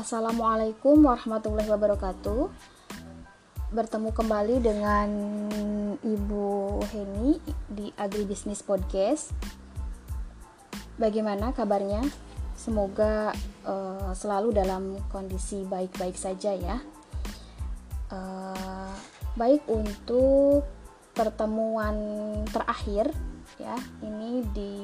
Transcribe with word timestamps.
Assalamualaikum 0.00 1.04
warahmatullahi 1.04 1.68
wabarakatuh. 1.68 2.48
Bertemu 3.68 4.16
kembali 4.16 4.56
dengan 4.64 5.08
Ibu 6.00 6.80
Heni 6.88 7.36
di 7.68 7.92
Agribisnis 8.00 8.64
Podcast. 8.64 9.28
Bagaimana 10.96 11.52
kabarnya? 11.52 12.00
Semoga 12.56 13.36
uh, 13.68 14.16
selalu 14.16 14.56
dalam 14.56 14.96
kondisi 15.12 15.68
baik-baik 15.68 16.16
saja 16.16 16.56
ya. 16.56 16.80
Uh, 18.08 18.96
baik 19.36 19.68
untuk 19.68 20.64
pertemuan 21.12 21.92
terakhir 22.48 23.12
ya, 23.60 23.76
ini 24.00 24.48
di 24.56 24.76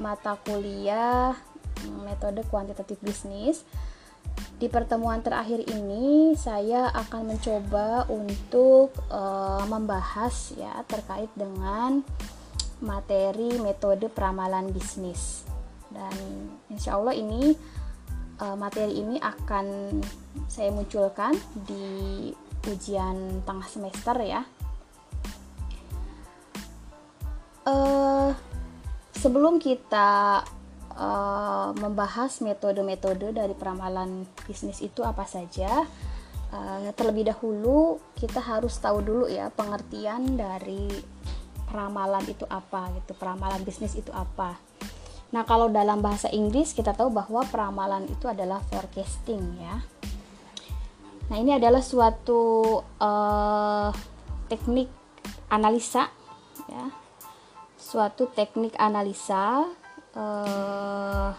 mata 0.00 0.32
kuliah 0.40 1.36
metode 2.08 2.40
kuantitatif 2.48 2.96
bisnis. 3.04 3.68
Di 4.58 4.66
pertemuan 4.66 5.22
terakhir 5.22 5.62
ini 5.70 6.34
saya 6.34 6.90
akan 6.90 7.30
mencoba 7.30 8.10
untuk 8.10 8.90
uh, 9.06 9.62
membahas 9.70 10.34
ya 10.58 10.82
terkait 10.82 11.30
dengan 11.38 12.02
materi 12.82 13.54
metode 13.62 14.10
peramalan 14.10 14.74
bisnis. 14.74 15.46
Dan 15.94 16.10
insya 16.74 16.98
Allah 16.98 17.14
ini 17.14 17.54
uh, 18.42 18.58
materi 18.58 18.98
ini 18.98 19.22
akan 19.22 19.98
saya 20.50 20.74
munculkan 20.74 21.38
di 21.62 22.34
ujian 22.66 23.46
tengah 23.46 23.68
semester 23.70 24.18
ya. 24.26 24.42
Uh, 27.62 28.34
sebelum 29.14 29.62
kita 29.62 30.42
uh, 30.98 31.70
membahas 31.78 32.42
metode-metode 32.42 33.30
dari 33.32 33.54
peramalan 33.54 34.26
bisnis 34.44 34.82
itu 34.82 35.06
apa 35.06 35.24
saja. 35.24 35.86
Uh, 36.48 36.88
terlebih 36.96 37.28
dahulu 37.28 38.00
kita 38.16 38.40
harus 38.40 38.80
tahu 38.80 39.04
dulu 39.04 39.24
ya 39.28 39.52
pengertian 39.52 40.34
dari 40.34 40.88
peramalan 41.70 42.24
itu 42.26 42.44
apa 42.50 42.90
gitu. 42.98 43.14
Peramalan 43.14 43.62
bisnis 43.62 43.94
itu 43.94 44.10
apa. 44.10 44.58
Nah, 45.28 45.44
kalau 45.44 45.68
dalam 45.68 46.00
bahasa 46.00 46.32
Inggris 46.32 46.72
kita 46.72 46.96
tahu 46.96 47.12
bahwa 47.12 47.44
peramalan 47.44 48.08
itu 48.08 48.24
adalah 48.26 48.64
forecasting 48.72 49.60
ya. 49.60 49.76
Nah, 51.28 51.36
ini 51.36 51.52
adalah 51.52 51.84
suatu 51.84 52.80
uh, 52.80 53.92
teknik 54.48 54.88
analisa 55.52 56.08
ya. 56.64 56.88
Suatu 57.76 58.32
teknik 58.32 58.72
analisa 58.80 59.68
eh, 60.16 61.30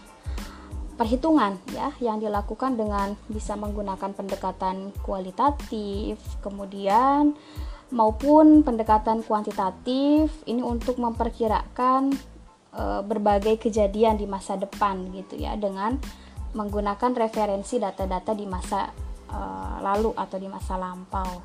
perhitungan 0.99 1.55
ya 1.71 1.95
yang 2.03 2.19
dilakukan 2.19 2.75
dengan 2.75 3.15
bisa 3.31 3.55
menggunakan 3.55 4.11
pendekatan 4.11 4.91
kualitatif 4.99 6.19
kemudian 6.43 7.39
maupun 7.95 8.67
pendekatan 8.67 9.23
kuantitatif 9.23 10.27
ini 10.43 10.59
untuk 10.59 10.99
memperkirakan 10.99 12.11
e, 12.75 12.83
berbagai 13.07 13.63
kejadian 13.63 14.19
di 14.19 14.27
masa 14.27 14.59
depan 14.59 15.07
gitu 15.15 15.39
ya 15.39 15.55
dengan 15.55 15.95
menggunakan 16.51 17.15
referensi 17.15 17.79
data-data 17.79 18.35
di 18.35 18.43
masa 18.43 18.91
e, 19.23 19.39
lalu 19.79 20.11
atau 20.19 20.35
di 20.35 20.51
masa 20.51 20.75
lampau 20.75 21.39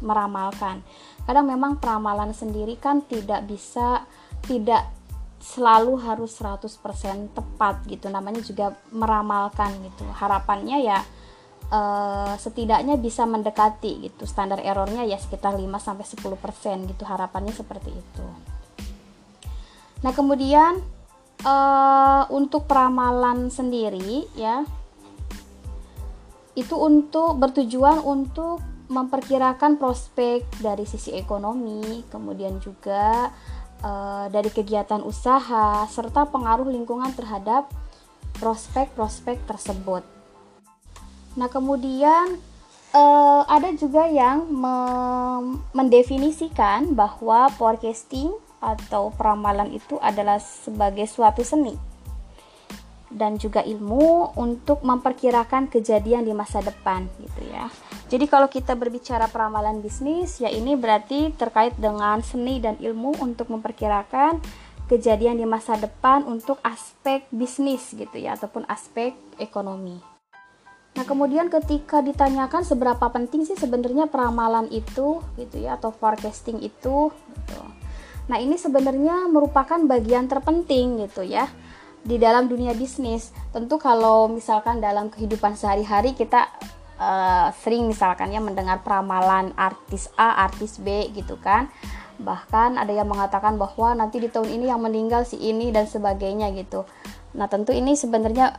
meramalkan. 0.00 0.80
Kadang 1.28 1.52
memang 1.52 1.76
peramalan 1.76 2.32
sendiri 2.32 2.80
kan 2.80 3.04
tidak 3.04 3.44
bisa 3.44 4.08
tidak 4.48 4.95
selalu 5.40 6.00
harus 6.00 6.36
100% 6.40 7.36
tepat 7.36 7.84
gitu. 7.86 8.08
Namanya 8.08 8.40
juga 8.42 8.74
meramalkan 8.90 9.72
gitu. 9.84 10.04
Harapannya 10.16 10.82
ya 10.82 10.98
uh, 11.70 12.34
setidaknya 12.36 12.96
bisa 12.98 13.24
mendekati 13.28 14.10
gitu. 14.10 14.24
Standar 14.24 14.60
errornya 14.64 15.04
ya 15.06 15.20
sekitar 15.20 15.54
5 15.54 15.62
sampai 15.78 16.04
10% 16.04 16.90
gitu. 16.90 17.02
Harapannya 17.06 17.52
seperti 17.54 17.90
itu. 17.92 18.26
Nah 20.04 20.12
kemudian 20.12 20.80
uh, 21.44 22.24
untuk 22.32 22.64
peramalan 22.68 23.48
sendiri 23.48 24.28
ya 24.36 24.64
itu 26.56 26.72
untuk 26.72 27.36
bertujuan 27.36 28.00
untuk 28.00 28.64
memperkirakan 28.88 29.76
prospek 29.76 30.46
dari 30.62 30.88
sisi 30.88 31.12
ekonomi 31.12 32.06
kemudian 32.08 32.62
juga 32.62 33.28
uh, 33.80 34.26
dari 34.28 34.48
kegiatan 34.52 35.00
usaha 35.02 35.84
serta 35.88 36.28
pengaruh 36.28 36.68
lingkungan 36.68 37.12
terhadap 37.16 37.68
prospek-prospek 38.36 39.40
tersebut. 39.48 40.04
Nah, 41.36 41.48
kemudian 41.48 42.40
uh, 42.96 43.42
ada 43.48 43.72
juga 43.76 44.08
yang 44.08 44.48
mendefinisikan 45.76 46.96
bahwa 46.96 47.52
forecasting 47.52 48.32
atau 48.60 49.12
peramalan 49.12 49.68
itu 49.76 50.00
adalah 50.00 50.40
sebagai 50.40 51.04
suatu 51.04 51.44
seni 51.44 51.76
dan 53.10 53.38
juga 53.38 53.62
ilmu 53.62 54.34
untuk 54.34 54.82
memperkirakan 54.82 55.70
kejadian 55.70 56.26
di 56.26 56.34
masa 56.34 56.58
depan 56.58 57.06
gitu 57.22 57.42
ya. 57.50 57.70
Jadi 58.06 58.26
kalau 58.26 58.50
kita 58.50 58.74
berbicara 58.74 59.30
peramalan 59.30 59.82
bisnis 59.82 60.38
ya 60.42 60.50
ini 60.50 60.74
berarti 60.74 61.34
terkait 61.34 61.74
dengan 61.78 62.18
seni 62.22 62.58
dan 62.58 62.78
ilmu 62.78 63.18
untuk 63.22 63.50
memperkirakan 63.50 64.42
kejadian 64.86 65.38
di 65.38 65.46
masa 65.46 65.74
depan 65.74 66.22
untuk 66.26 66.62
aspek 66.62 67.26
bisnis 67.34 67.90
gitu 67.94 68.14
ya 68.18 68.38
ataupun 68.38 68.66
aspek 68.70 69.14
ekonomi. 69.38 69.98
Nah, 70.96 71.04
kemudian 71.04 71.52
ketika 71.52 72.00
ditanyakan 72.00 72.64
seberapa 72.64 73.12
penting 73.12 73.44
sih 73.44 73.58
sebenarnya 73.58 74.08
peramalan 74.08 74.64
itu 74.72 75.20
gitu 75.36 75.56
ya 75.60 75.76
atau 75.76 75.92
forecasting 75.92 76.64
itu 76.64 77.12
gitu. 77.12 77.60
Nah, 78.26 78.40
ini 78.40 78.56
sebenarnya 78.56 79.28
merupakan 79.28 79.76
bagian 79.84 80.26
terpenting 80.26 81.04
gitu 81.04 81.22
ya 81.22 81.46
di 82.06 82.22
dalam 82.22 82.46
dunia 82.46 82.70
bisnis. 82.72 83.34
Tentu 83.50 83.82
kalau 83.82 84.30
misalkan 84.30 84.78
dalam 84.78 85.10
kehidupan 85.10 85.58
sehari-hari 85.58 86.14
kita 86.14 86.46
uh, 87.02 87.50
sering 87.60 87.90
misalkan 87.90 88.30
ya 88.30 88.38
mendengar 88.38 88.86
peramalan 88.86 89.50
artis 89.58 90.06
A, 90.14 90.46
artis 90.46 90.78
B 90.78 91.10
gitu 91.10 91.34
kan. 91.42 91.66
Bahkan 92.22 92.78
ada 92.78 92.94
yang 92.94 93.10
mengatakan 93.10 93.58
bahwa 93.58 93.92
nanti 93.98 94.22
di 94.22 94.30
tahun 94.30 94.48
ini 94.48 94.70
yang 94.70 94.80
meninggal 94.80 95.26
si 95.26 95.36
ini 95.36 95.74
dan 95.74 95.90
sebagainya 95.90 96.54
gitu. 96.54 96.86
Nah 97.34 97.50
tentu 97.50 97.74
ini 97.74 97.98
sebenarnya 97.98 98.56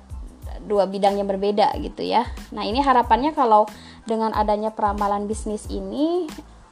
dua 0.68 0.86
bidang 0.86 1.16
yang 1.16 1.26
berbeda 1.32 1.72
gitu 1.80 2.04
ya. 2.04 2.28
Nah 2.52 2.68
ini 2.68 2.84
harapannya 2.84 3.32
kalau 3.32 3.66
dengan 4.04 4.36
adanya 4.36 4.76
peramalan 4.76 5.26
bisnis 5.26 5.66
ini 5.72 6.28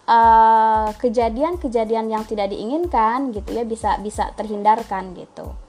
eh, 0.05 0.89
kejadian-kejadian 1.01 2.05
uh, 2.11 2.11
yang 2.19 2.23
tidak 2.27 2.53
diinginkan 2.53 3.33
gitu 3.33 3.49
ya 3.55 3.65
bisa 3.65 3.97
bisa 3.99 4.29
terhindarkan 4.37 5.17
gitu 5.17 5.64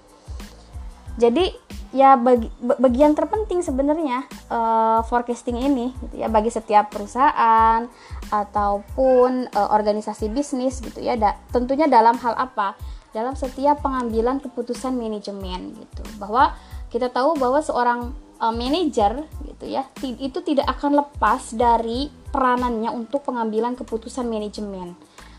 jadi 1.16 1.52
ya 1.96 2.20
bagi, 2.20 2.52
bagian 2.60 3.16
terpenting 3.16 3.64
sebenarnya 3.64 4.28
uh, 4.52 5.00
forecasting 5.08 5.56
ini 5.56 5.96
gitu 6.04 6.20
ya 6.20 6.28
bagi 6.28 6.52
setiap 6.52 6.92
perusahaan 6.92 7.88
ataupun 8.28 9.48
uh, 9.54 9.68
organisasi 9.72 10.28
bisnis 10.28 10.84
gitu 10.84 11.00
ya 11.00 11.16
da, 11.16 11.40
tentunya 11.48 11.88
dalam 11.88 12.20
hal 12.20 12.36
apa? 12.36 12.76
Dalam 13.16 13.32
setiap 13.32 13.80
pengambilan 13.80 14.44
keputusan 14.44 14.92
manajemen 14.92 15.72
gitu. 15.72 16.02
Bahwa 16.20 16.52
kita 16.92 17.08
tahu 17.08 17.40
bahwa 17.40 17.64
seorang 17.64 18.12
uh, 18.44 18.52
manajer 18.52 19.24
gitu 19.48 19.64
ya 19.64 19.88
itu 20.04 20.38
tidak 20.44 20.68
akan 20.68 21.00
lepas 21.00 21.56
dari 21.56 22.12
peranannya 22.28 22.92
untuk 22.92 23.24
pengambilan 23.24 23.72
keputusan 23.72 24.28
manajemen. 24.28 24.92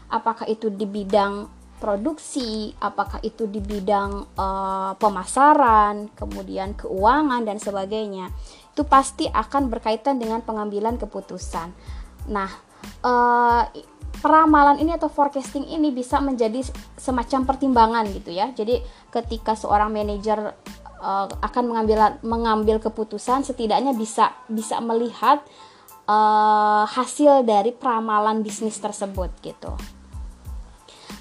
Apakah 0.09 0.49
itu 0.49 0.73
di 0.73 0.89
bidang 0.89 1.56
produksi, 1.77 2.73
apakah 2.81 3.21
itu 3.21 3.45
di 3.45 3.61
bidang 3.61 4.33
uh, 4.33 4.97
pemasaran, 4.97 6.09
kemudian 6.17 6.73
keuangan 6.73 7.45
dan 7.45 7.61
sebagainya, 7.61 8.33
itu 8.73 8.81
pasti 8.85 9.29
akan 9.29 9.69
berkaitan 9.69 10.17
dengan 10.17 10.41
pengambilan 10.41 10.97
keputusan. 10.97 11.69
Nah, 12.33 12.49
uh, 13.05 13.63
peramalan 14.17 14.81
ini 14.81 14.97
atau 14.97 15.09
forecasting 15.09 15.69
ini 15.69 15.93
bisa 15.93 16.17
menjadi 16.17 16.65
semacam 16.97 17.45
pertimbangan 17.45 18.05
gitu 18.09 18.33
ya. 18.33 18.49
Jadi 18.53 18.81
ketika 19.13 19.53
seorang 19.53 19.93
manajer 19.93 20.57
uh, 20.97 21.27
akan 21.29 21.63
mengambil 21.69 22.17
mengambil 22.25 22.77
keputusan, 22.81 23.45
setidaknya 23.45 23.93
bisa 23.93 24.33
bisa 24.49 24.81
melihat 24.81 25.45
uh, 26.09 26.89
hasil 26.89 27.45
dari 27.45 27.69
peramalan 27.69 28.41
bisnis 28.41 28.81
tersebut 28.81 29.29
gitu. 29.45 29.77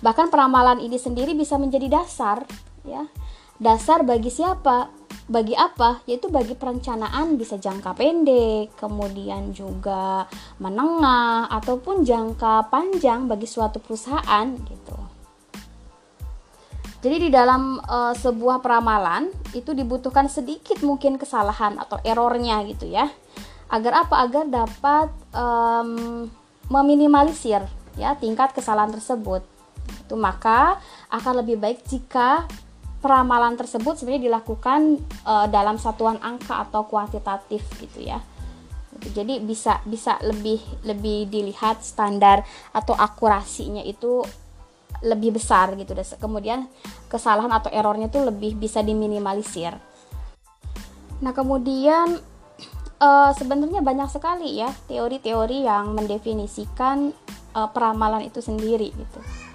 Bahkan 0.07 0.31
peramalan 0.31 0.79
ini 0.79 1.03
sendiri 1.03 1.35
bisa 1.35 1.59
menjadi 1.59 1.91
dasar 1.99 2.47
ya. 2.87 3.11
Dasar 3.59 4.07
bagi 4.07 4.31
siapa? 4.31 4.87
Bagi 5.27 5.59
apa? 5.59 6.07
Yaitu 6.07 6.31
bagi 6.31 6.55
perencanaan 6.55 7.35
bisa 7.35 7.59
jangka 7.59 7.99
pendek, 7.99 8.79
kemudian 8.79 9.51
juga 9.51 10.31
menengah 10.63 11.51
ataupun 11.51 12.07
jangka 12.07 12.71
panjang 12.71 13.27
bagi 13.27 13.51
suatu 13.51 13.83
perusahaan 13.83 14.47
gitu. 14.55 14.95
Jadi 17.03 17.27
di 17.27 17.31
dalam 17.35 17.83
e, 17.83 17.99
sebuah 18.15 18.63
peramalan 18.63 19.27
itu 19.59 19.75
dibutuhkan 19.75 20.31
sedikit 20.31 20.79
mungkin 20.87 21.19
kesalahan 21.19 21.83
atau 21.83 21.99
errornya 22.07 22.63
gitu 22.67 22.87
ya 22.87 23.11
agar 23.67 24.07
apa 24.07 24.15
agar 24.23 24.45
dapat 24.47 25.09
um, 25.35 26.31
meminimalisir 26.71 27.67
ya 27.99 28.15
tingkat 28.15 28.55
kesalahan 28.55 28.95
tersebut 28.95 29.43
itu 29.89 30.15
maka 30.15 30.79
akan 31.11 31.43
lebih 31.43 31.59
baik 31.59 31.87
jika 31.87 32.47
peramalan 33.01 33.55
tersebut 33.55 34.01
sebenarnya 34.01 34.33
dilakukan 34.33 34.99
uh, 35.23 35.47
dalam 35.47 35.79
satuan 35.79 36.19
angka 36.19 36.67
atau 36.67 36.89
kuantitatif 36.91 37.63
gitu 37.79 38.03
ya. 38.03 38.19
Jadi 38.97 39.45
bisa 39.45 39.85
bisa 39.85 40.17
lebih 40.25 40.59
lebih 40.83 41.29
dilihat 41.29 41.85
standar 41.85 42.43
atau 42.73 42.97
akurasinya 42.97 43.85
itu 43.85 44.25
lebih 45.05 45.37
besar 45.37 45.77
gitu. 45.77 45.93
Kemudian 46.17 46.67
kesalahan 47.07 47.53
atau 47.53 47.69
errornya 47.69 48.09
itu 48.09 48.19
lebih 48.25 48.57
bisa 48.57 48.81
diminimalisir. 48.81 49.77
Nah 51.21 51.33
kemudian 51.37 52.17
uh, 53.01 53.31
sebenarnya 53.37 53.85
banyak 53.85 54.09
sekali 54.09 54.61
ya 54.61 54.73
teori-teori 54.89 55.69
yang 55.69 55.93
mendefinisikan 55.93 57.13
uh, 57.53 57.69
peramalan 57.69 58.25
itu 58.25 58.41
sendiri 58.41 58.91
gitu. 58.93 59.46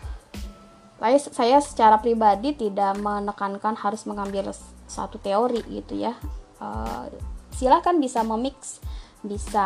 Saya, 1.01 1.18
saya 1.18 1.57
secara 1.65 1.98
pribadi 1.98 2.53
tidak 2.53 2.94
menekankan 3.01 3.74
harus 3.74 4.06
mengambil 4.06 4.53
satu 4.86 5.18
teori 5.18 5.65
gitu 5.65 5.98
ya. 5.98 6.13
Uh, 6.62 7.09
silahkan 7.50 7.98
bisa 7.98 8.21
memix, 8.21 8.77
bisa 9.25 9.65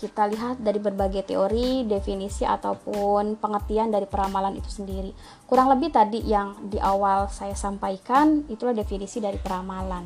kita 0.00 0.28
lihat 0.32 0.60
dari 0.60 0.80
berbagai 0.80 1.28
teori, 1.28 1.84
definisi 1.84 2.48
ataupun 2.48 3.36
pengertian 3.36 3.92
dari 3.92 4.08
peramalan 4.08 4.56
itu 4.56 4.68
sendiri. 4.68 5.12
Kurang 5.44 5.72
lebih 5.72 5.92
tadi 5.92 6.24
yang 6.24 6.56
di 6.72 6.80
awal 6.80 7.28
saya 7.28 7.52
sampaikan 7.52 8.48
itulah 8.48 8.72
definisi 8.72 9.20
dari 9.20 9.36
peramalan. 9.40 10.04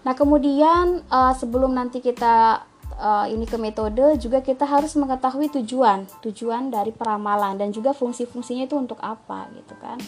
Nah, 0.00 0.14
kemudian 0.16 1.02
uh, 1.12 1.36
sebelum 1.36 1.76
nanti 1.76 1.98
kita 2.00 2.62
uh, 2.94 3.26
ini 3.26 3.44
ke 3.44 3.58
metode 3.58 4.18
juga 4.22 4.38
kita 4.38 4.62
harus 4.62 4.94
mengetahui 4.94 5.50
tujuan, 5.60 6.06
tujuan 6.22 6.70
dari 6.70 6.94
peramalan 6.94 7.58
dan 7.58 7.74
juga 7.74 7.90
fungsi-fungsinya 7.90 8.70
itu 8.70 8.78
untuk 8.78 9.02
apa 9.02 9.50
gitu 9.58 9.74
kan. 9.82 9.98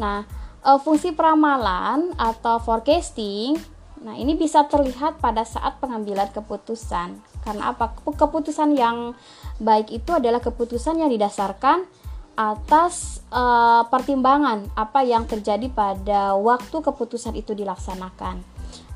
Nah, 0.00 0.24
uh, 0.64 0.78
fungsi 0.80 1.12
peramalan 1.12 2.16
atau 2.16 2.56
forecasting 2.62 3.60
Nah, 4.00 4.16
ini 4.16 4.32
bisa 4.32 4.64
terlihat 4.64 5.20
pada 5.20 5.44
saat 5.44 5.76
pengambilan 5.76 6.32
keputusan. 6.32 7.20
Karena 7.44 7.76
apa? 7.76 7.92
Keputusan 8.00 8.72
yang 8.72 9.12
baik 9.60 9.92
itu 9.92 10.16
adalah 10.16 10.40
keputusan 10.40 11.04
yang 11.04 11.12
didasarkan 11.12 11.84
atas 12.32 13.20
uh, 13.28 13.84
pertimbangan 13.92 14.64
apa 14.72 15.04
yang 15.04 15.28
terjadi 15.28 15.68
pada 15.68 16.32
waktu 16.32 16.80
keputusan 16.80 17.36
itu 17.36 17.52
dilaksanakan. 17.52 18.40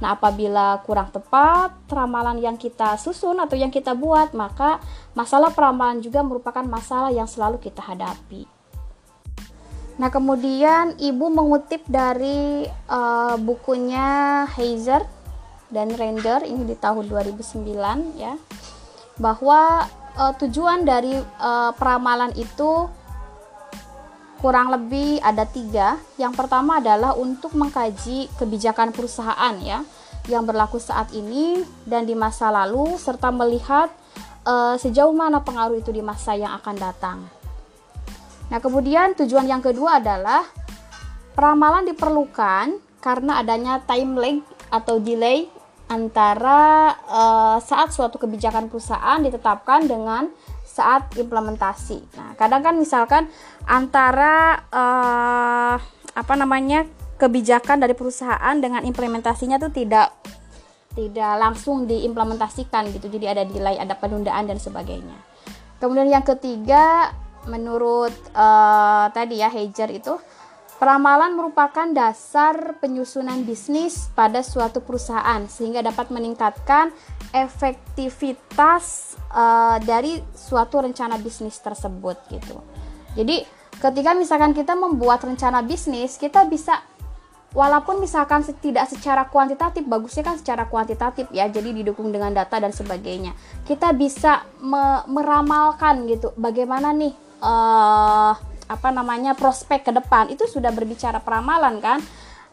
Nah, 0.02 0.18
apabila 0.18 0.82
kurang 0.82 1.08
tepat 1.14 1.72
ramalan 1.88 2.42
yang 2.42 2.56
kita 2.58 2.98
susun 2.98 3.38
atau 3.38 3.54
yang 3.54 3.70
kita 3.70 3.94
buat, 3.94 4.34
maka 4.34 4.82
masalah 5.14 5.54
peramalan 5.54 6.02
juga 6.02 6.20
merupakan 6.20 6.62
masalah 6.66 7.14
yang 7.14 7.30
selalu 7.30 7.62
kita 7.62 7.80
hadapi. 7.80 8.44
Nah, 9.94 10.10
kemudian 10.10 10.98
ibu 10.98 11.30
mengutip 11.30 11.86
dari 11.86 12.66
uh, 12.90 13.38
bukunya 13.38 14.42
Heiser 14.58 15.06
dan 15.70 15.94
Render 15.94 16.42
ini 16.42 16.66
di 16.66 16.74
tahun 16.74 17.06
2009 17.06 18.18
ya, 18.18 18.34
bahwa 19.22 19.86
uh, 20.18 20.34
tujuan 20.42 20.82
dari 20.82 21.14
uh, 21.18 21.70
peramalan 21.78 22.34
itu 22.34 22.90
kurang 24.40 24.70
lebih 24.70 25.18
ada 25.20 25.44
tiga. 25.44 26.00
Yang 26.16 26.34
pertama 26.38 26.78
adalah 26.78 27.14
untuk 27.18 27.54
mengkaji 27.54 28.32
kebijakan 28.38 28.90
perusahaan 28.94 29.54
ya 29.60 29.82
yang 30.28 30.48
berlaku 30.48 30.80
saat 30.80 31.12
ini 31.12 31.60
dan 31.84 32.08
di 32.08 32.16
masa 32.16 32.48
lalu 32.48 32.96
serta 32.96 33.28
melihat 33.28 33.92
uh, 34.48 34.76
sejauh 34.80 35.12
mana 35.12 35.44
pengaruh 35.44 35.76
itu 35.76 35.92
di 35.92 36.00
masa 36.00 36.32
yang 36.32 36.56
akan 36.56 36.76
datang. 36.80 37.18
Nah, 38.48 38.60
kemudian 38.60 39.16
tujuan 39.16 39.48
yang 39.48 39.60
kedua 39.60 40.00
adalah 40.00 40.44
peramalan 41.36 41.88
diperlukan 41.88 42.78
karena 43.00 43.40
adanya 43.40 43.80
time 43.84 44.16
lag 44.16 44.38
atau 44.72 44.96
delay 44.96 45.48
antara 45.84 46.96
uh, 47.04 47.58
saat 47.60 47.92
suatu 47.92 48.16
kebijakan 48.16 48.72
perusahaan 48.72 49.20
ditetapkan 49.20 49.84
dengan 49.84 50.32
saat 50.74 51.14
implementasi. 51.14 52.18
Nah, 52.18 52.34
kadang 52.34 52.66
kan 52.66 52.74
misalkan 52.74 53.30
antara 53.62 54.58
uh, 54.74 55.78
apa 56.14 56.34
namanya 56.34 56.82
kebijakan 57.14 57.78
dari 57.78 57.94
perusahaan 57.94 58.58
dengan 58.58 58.82
implementasinya 58.82 59.62
tuh 59.62 59.70
tidak 59.70 60.10
tidak 60.98 61.32
langsung 61.38 61.86
diimplementasikan 61.86 62.90
gitu. 62.90 63.06
Jadi 63.06 63.26
ada 63.30 63.42
delay, 63.46 63.78
ada 63.78 63.94
penundaan 63.94 64.50
dan 64.50 64.58
sebagainya. 64.58 65.14
Kemudian 65.78 66.10
yang 66.10 66.26
ketiga 66.26 67.14
menurut 67.46 68.14
uh, 68.34 69.06
tadi 69.14 69.42
ya 69.42 69.52
Hager 69.52 69.94
itu 69.94 70.18
Peramalan 70.74 71.38
merupakan 71.38 71.86
dasar 71.94 72.76
penyusunan 72.82 73.46
bisnis 73.46 74.10
pada 74.12 74.42
suatu 74.42 74.82
perusahaan 74.82 75.46
sehingga 75.46 75.80
dapat 75.80 76.10
meningkatkan 76.10 76.90
efektivitas 77.30 79.16
uh, 79.32 79.78
dari 79.80 80.18
suatu 80.34 80.82
rencana 80.82 81.16
bisnis 81.16 81.56
tersebut 81.62 82.18
gitu. 82.28 82.58
Jadi 83.14 83.46
ketika 83.78 84.12
misalkan 84.18 84.50
kita 84.52 84.74
membuat 84.74 85.22
rencana 85.22 85.62
bisnis, 85.62 86.18
kita 86.18 86.46
bisa 86.50 86.82
walaupun 87.54 88.02
misalkan 88.02 88.42
tidak 88.58 88.90
secara 88.90 89.30
kuantitatif, 89.30 89.86
bagusnya 89.86 90.26
kan 90.26 90.36
secara 90.36 90.66
kuantitatif 90.66 91.30
ya, 91.30 91.46
jadi 91.46 91.70
didukung 91.70 92.10
dengan 92.10 92.34
data 92.34 92.58
dan 92.58 92.74
sebagainya. 92.74 93.32
Kita 93.62 93.94
bisa 93.94 94.42
me 94.58 95.06
meramalkan 95.06 96.04
gitu, 96.10 96.34
bagaimana 96.34 96.90
nih 96.90 97.14
uh, 97.40 98.34
apa 98.74 98.90
namanya 98.90 99.38
prospek 99.38 99.86
ke 99.86 99.92
depan. 99.94 100.28
Itu 100.34 100.50
sudah 100.50 100.74
berbicara 100.74 101.22
peramalan 101.22 101.78
kan? 101.78 102.02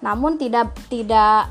Namun 0.05 0.37
tidak 0.37 0.73
tidak 0.89 1.49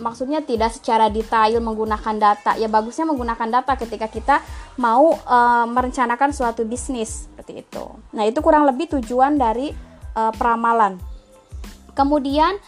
maksudnya 0.00 0.42
tidak 0.42 0.74
secara 0.74 1.10
detail 1.10 1.60
menggunakan 1.62 2.16
data. 2.18 2.58
Ya 2.58 2.66
bagusnya 2.66 3.06
menggunakan 3.06 3.48
data 3.60 3.72
ketika 3.78 4.10
kita 4.10 4.36
mau 4.80 5.14
e, 5.14 5.38
merencanakan 5.70 6.34
suatu 6.34 6.66
bisnis 6.66 7.30
seperti 7.30 7.62
itu. 7.62 7.84
Nah 8.14 8.26
itu 8.26 8.38
kurang 8.42 8.66
lebih 8.66 8.90
tujuan 8.98 9.38
dari 9.38 9.70
e, 10.14 10.22
peramalan. 10.34 10.98
Kemudian 11.94 12.58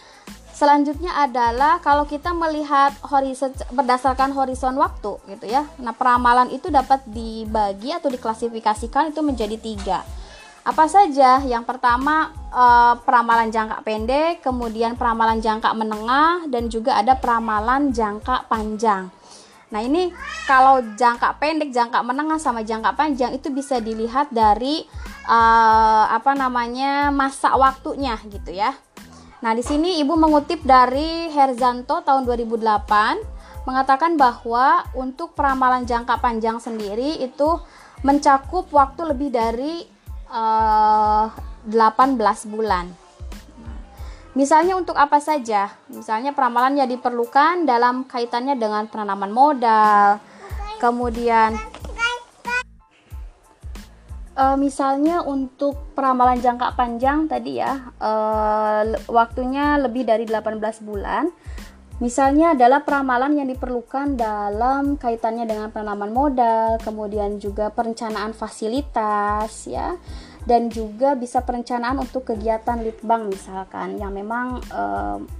selanjutnya 0.55 1.13
adalah 1.19 1.83
kalau 1.83 2.07
kita 2.07 2.31
melihat 2.31 2.95
horizon 3.03 3.51
berdasarkan 3.75 4.31
horizon 4.31 4.79
waktu 4.79 5.19
gitu 5.35 5.45
ya. 5.51 5.67
Nah 5.83 5.91
peramalan 5.91 6.47
itu 6.55 6.71
dapat 6.71 7.03
dibagi 7.11 7.91
atau 7.91 8.07
diklasifikasikan 8.07 9.11
itu 9.11 9.19
menjadi 9.19 9.57
tiga 9.59 9.99
apa 10.67 10.83
saja? 10.91 11.39
Yang 11.47 11.63
pertama 11.63 12.35
uh, 12.51 12.99
peramalan 12.99 13.47
jangka 13.47 13.87
pendek, 13.87 14.43
kemudian 14.43 14.99
peramalan 14.99 15.39
jangka 15.39 15.71
menengah 15.71 16.43
dan 16.51 16.67
juga 16.67 16.99
ada 16.99 17.15
peramalan 17.15 17.95
jangka 17.95 18.51
panjang. 18.51 19.07
Nah, 19.71 19.79
ini 19.79 20.11
kalau 20.43 20.83
jangka 20.99 21.39
pendek, 21.39 21.71
jangka 21.71 22.03
menengah 22.03 22.35
sama 22.35 22.67
jangka 22.67 22.99
panjang 22.99 23.31
itu 23.31 23.47
bisa 23.47 23.79
dilihat 23.79 24.27
dari 24.27 24.83
uh, 25.31 26.11
apa 26.11 26.35
namanya? 26.35 27.15
masa 27.15 27.55
waktunya 27.55 28.19
gitu 28.27 28.51
ya. 28.51 28.75
Nah, 29.39 29.55
di 29.55 29.63
sini 29.63 30.03
Ibu 30.03 30.19
mengutip 30.19 30.67
dari 30.67 31.31
Herzanto 31.31 32.03
tahun 32.03 32.27
2008 32.27 33.63
mengatakan 33.63 34.19
bahwa 34.19 34.83
untuk 34.95 35.31
peramalan 35.31 35.87
jangka 35.87 36.19
panjang 36.19 36.59
sendiri 36.59 37.23
itu 37.23 37.55
mencakup 38.03 38.67
waktu 38.71 39.15
lebih 39.15 39.31
dari 39.31 39.96
uh, 40.31 41.27
eh, 41.31 41.73
18 41.73 42.53
bulan. 42.53 42.87
Misalnya 44.37 44.77
untuk 44.77 44.93
apa 44.93 45.17
saja? 45.17 45.73
Misalnya 45.89 46.29
peramalan 46.29 46.77
yang 46.77 46.85
diperlukan 46.85 47.65
dalam 47.65 48.05
kaitannya 48.05 48.53
dengan 48.53 48.85
penanaman 48.85 49.33
modal, 49.33 50.21
kemudian 50.77 51.57
uh, 54.37 54.53
misalnya 54.55 55.25
untuk 55.25 55.97
peramalan 55.97 56.37
jangka 56.37 56.77
panjang 56.77 57.25
tadi 57.25 57.57
ya, 57.57 57.89
uh, 57.97 58.85
waktunya 59.09 59.81
lebih 59.81 60.05
dari 60.05 60.29
18 60.29 60.61
bulan. 60.85 61.33
Misalnya 61.97 62.53
adalah 62.53 62.85
peramalan 62.85 63.41
yang 63.41 63.49
diperlukan 63.49 64.21
dalam 64.21 65.01
kaitannya 65.01 65.49
dengan 65.49 65.73
penanaman 65.73 66.13
modal, 66.13 66.77
kemudian 66.85 67.41
juga 67.41 67.73
perencanaan 67.73 68.37
fasilitas 68.37 69.65
ya, 69.65 69.97
dan 70.45 70.69
juga 70.69 71.17
bisa 71.17 71.41
perencanaan 71.41 71.97
untuk 71.97 72.29
kegiatan 72.29 72.85
litbang 72.85 73.33
misalkan 73.33 73.97
yang 73.97 74.13
memang 74.13 74.61
e, 74.69 74.81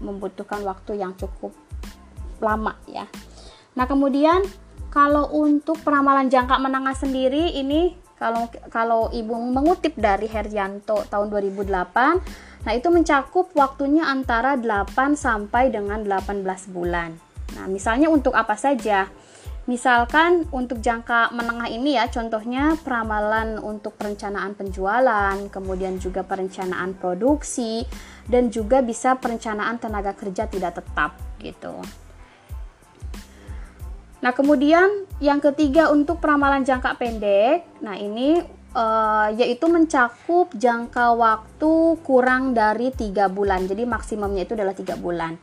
membutuhkan 0.01 0.65
waktu 0.65 0.97
yang 0.97 1.13
cukup 1.13 1.53
lama 2.41 2.73
ya. 2.89 3.05
Nah, 3.77 3.85
kemudian 3.85 4.41
kalau 4.89 5.29
untuk 5.29 5.77
peramalan 5.85 6.25
jangka 6.25 6.57
menengah 6.57 6.97
sendiri 6.97 7.53
ini 7.53 7.93
Kalau 8.17 8.49
kalau 8.73 9.01
Ibu 9.13 9.33
mengutip 9.53 9.93
dari 9.93 10.25
Heryanto 10.25 11.05
tahun 11.05 11.29
2008, 11.29 12.65
nah 12.65 12.73
itu 12.73 12.89
mencakup 12.89 13.53
waktunya 13.53 14.09
antara 14.09 14.57
8 14.57 15.13
sampai 15.13 15.69
dengan 15.69 16.01
18 16.01 16.41
bulan. 16.73 17.13
Nah, 17.53 17.65
misalnya 17.69 18.09
untuk 18.09 18.33
apa 18.33 18.57
saja? 18.57 19.07
Misalkan 19.67 20.47
untuk 20.55 20.79
jangka 20.79 21.35
menengah 21.35 21.67
ini 21.67 21.99
ya, 21.99 22.07
contohnya 22.07 22.79
peramalan 22.79 23.59
untuk 23.59 23.99
perencanaan 23.99 24.55
penjualan, 24.55 25.35
kemudian 25.51 25.99
juga 25.99 26.23
perencanaan 26.23 26.95
produksi, 26.95 27.83
dan 28.31 28.47
juga 28.47 28.79
bisa 28.79 29.19
perencanaan 29.19 29.75
tenaga 29.75 30.15
kerja 30.15 30.47
tidak 30.47 30.79
tetap 30.79 31.19
gitu. 31.43 31.83
Nah, 34.17 34.31
kemudian 34.33 35.05
yang 35.21 35.37
ketiga 35.37 35.93
untuk 35.93 36.17
peramalan 36.17 36.65
jangka 36.65 36.97
pendek, 36.97 37.69
nah 37.85 37.93
ini 37.93 38.41
uh, 38.73 39.29
yaitu 39.33 39.69
mencakup 39.69 40.53
jangka 40.57 41.13
waktu 41.13 41.73
kurang 42.01 42.57
dari 42.57 42.89
tiga 42.93 43.29
bulan, 43.29 43.69
jadi 43.69 43.85
maksimumnya 43.85 44.45
itu 44.45 44.57
adalah 44.57 44.73
tiga 44.73 44.97
bulan. 44.97 45.37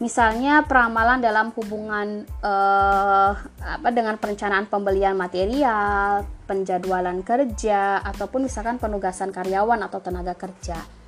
Misalnya 0.00 0.64
peramalan 0.64 1.20
dalam 1.20 1.52
hubungan 1.52 2.24
uh, 2.40 3.36
apa 3.60 3.88
dengan 3.92 4.16
perencanaan 4.16 4.64
pembelian 4.64 5.12
material, 5.12 6.24
penjadwalan 6.48 7.20
kerja 7.20 8.00
ataupun 8.00 8.48
misalkan 8.48 8.80
penugasan 8.80 9.28
karyawan 9.28 9.76
atau 9.84 10.00
tenaga 10.00 10.32
kerja. 10.32 10.99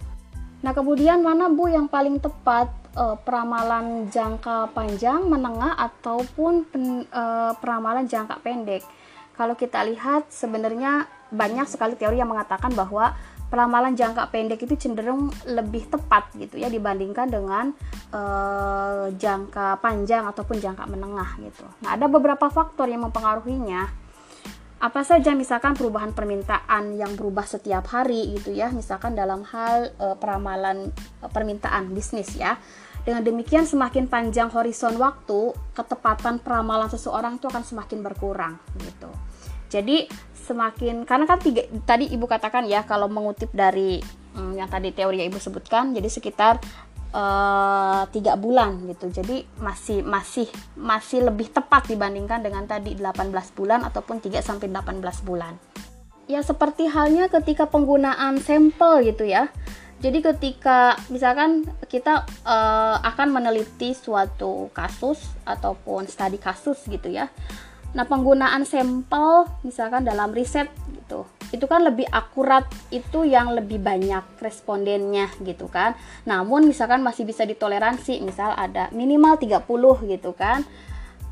Nah, 0.62 0.70
kemudian 0.70 1.20
mana 1.26 1.50
Bu 1.50 1.66
yang 1.66 1.90
paling 1.90 2.22
tepat 2.22 2.70
uh, 2.94 3.18
peramalan 3.18 4.06
jangka 4.08 4.70
panjang, 4.70 5.26
menengah 5.26 5.74
ataupun 5.74 6.66
pen, 6.70 6.84
uh, 7.10 7.52
peramalan 7.58 8.06
jangka 8.06 8.38
pendek? 8.40 8.86
Kalau 9.34 9.58
kita 9.58 9.82
lihat 9.82 10.30
sebenarnya 10.30 11.10
banyak 11.34 11.66
sekali 11.66 11.98
teori 11.98 12.20
yang 12.22 12.30
mengatakan 12.30 12.70
bahwa 12.78 13.16
peramalan 13.52 13.92
jangka 13.92 14.32
pendek 14.32 14.64
itu 14.64 14.80
cenderung 14.80 15.28
lebih 15.44 15.84
tepat 15.92 16.32
gitu 16.40 16.56
ya 16.56 16.72
dibandingkan 16.72 17.28
dengan 17.28 17.76
uh, 18.14 19.12
jangka 19.12 19.76
panjang 19.84 20.24
ataupun 20.24 20.56
jangka 20.56 20.88
menengah 20.88 21.36
gitu. 21.42 21.64
Nah, 21.84 21.98
ada 21.98 22.08
beberapa 22.08 22.48
faktor 22.48 22.88
yang 22.88 23.04
mempengaruhinya. 23.04 24.01
Apa 24.82 25.06
saja 25.06 25.30
misalkan 25.38 25.78
perubahan 25.78 26.10
permintaan 26.10 26.98
yang 26.98 27.14
berubah 27.14 27.46
setiap 27.46 27.86
hari 27.94 28.34
gitu 28.34 28.50
ya, 28.50 28.66
misalkan 28.74 29.14
dalam 29.14 29.46
hal 29.46 29.94
uh, 30.02 30.18
peramalan 30.18 30.90
uh, 31.22 31.30
permintaan 31.30 31.94
bisnis 31.94 32.34
ya. 32.34 32.58
Dengan 33.06 33.22
demikian 33.22 33.62
semakin 33.62 34.10
panjang 34.10 34.50
horizon 34.50 34.98
waktu, 34.98 35.54
ketepatan 35.74 36.42
peramalan 36.42 36.90
seseorang 36.90 37.38
itu 37.38 37.46
akan 37.46 37.62
semakin 37.62 37.98
berkurang 38.02 38.58
gitu. 38.82 39.10
Jadi 39.70 40.10
semakin 40.34 41.06
karena 41.06 41.30
kan 41.30 41.38
tiga, 41.38 41.62
tadi 41.86 42.10
ibu 42.10 42.26
katakan 42.26 42.66
ya 42.66 42.82
kalau 42.82 43.06
mengutip 43.06 43.54
dari 43.54 44.02
hmm, 44.34 44.58
yang 44.58 44.66
tadi 44.66 44.90
teori 44.90 45.22
yang 45.22 45.30
ibu 45.30 45.38
sebutkan 45.38 45.94
jadi 45.94 46.10
sekitar 46.10 46.58
uh, 47.12 48.02
tiga 48.10 48.34
bulan 48.34 48.82
gitu. 48.88 49.12
Jadi 49.12 49.46
masih 49.60 50.02
masih 50.02 50.48
masih 50.74 51.28
lebih 51.28 51.52
tepat 51.52 51.86
dibandingkan 51.86 52.42
dengan 52.42 52.66
tadi 52.66 52.96
18 52.96 53.30
bulan 53.54 53.86
ataupun 53.86 54.18
3 54.18 54.42
sampai 54.42 54.68
18 54.68 55.00
bulan. 55.28 55.54
Ya 56.26 56.40
seperti 56.40 56.88
halnya 56.88 57.28
ketika 57.28 57.68
penggunaan 57.68 58.40
sampel 58.40 59.04
gitu 59.06 59.28
ya. 59.28 59.52
Jadi 60.02 60.18
ketika 60.18 60.98
misalkan 61.14 61.62
kita 61.86 62.26
uh, 62.42 62.98
akan 63.06 63.38
meneliti 63.38 63.94
suatu 63.94 64.66
kasus 64.74 65.22
ataupun 65.46 66.10
studi 66.10 66.42
kasus 66.42 66.82
gitu 66.90 67.06
ya 67.06 67.30
Nah, 67.92 68.08
penggunaan 68.08 68.64
sampel 68.64 69.44
misalkan 69.60 70.08
dalam 70.08 70.32
riset 70.32 70.72
gitu. 70.96 71.28
Itu 71.52 71.68
kan 71.68 71.84
lebih 71.84 72.08
akurat, 72.08 72.64
itu 72.88 73.28
yang 73.28 73.52
lebih 73.52 73.76
banyak 73.76 74.24
respondennya 74.40 75.28
gitu 75.44 75.68
kan. 75.68 75.92
Namun 76.24 76.64
misalkan 76.64 77.04
masih 77.04 77.28
bisa 77.28 77.44
ditoleransi, 77.44 78.24
misal 78.24 78.56
ada 78.56 78.88
minimal 78.96 79.36
30 79.36 79.60
gitu 80.08 80.32
kan. 80.32 80.64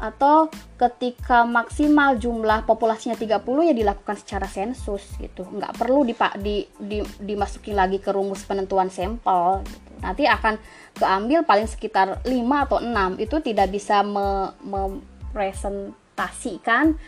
Atau 0.01 0.53
ketika 0.77 1.49
maksimal 1.49 2.17
jumlah 2.21 2.65
populasinya 2.69 3.17
30 3.17 3.41
ya 3.69 3.73
dilakukan 3.73 4.17
secara 4.21 4.45
sensus 4.45 5.17
gitu. 5.17 5.49
Nggak 5.49 5.81
perlu 5.81 6.05
dipak 6.05 6.37
di, 6.45 6.69
di, 6.77 7.01
dimasukin 7.21 7.77
lagi 7.77 8.05
ke 8.05 8.13
rumus 8.13 8.45
penentuan 8.45 8.93
sampel 8.93 9.65
gitu. 9.65 9.91
Nanti 10.05 10.29
akan 10.29 10.61
keambil 10.97 11.45
paling 11.45 11.69
sekitar 11.69 12.21
5 12.25 12.65
atau 12.69 12.85
6. 12.85 13.17
Itu 13.17 13.41
tidak 13.41 13.73
bisa 13.73 14.05
me, 14.05 14.53
me 14.61 15.01
present 15.33 16.00
merepresentasikan 16.21 17.01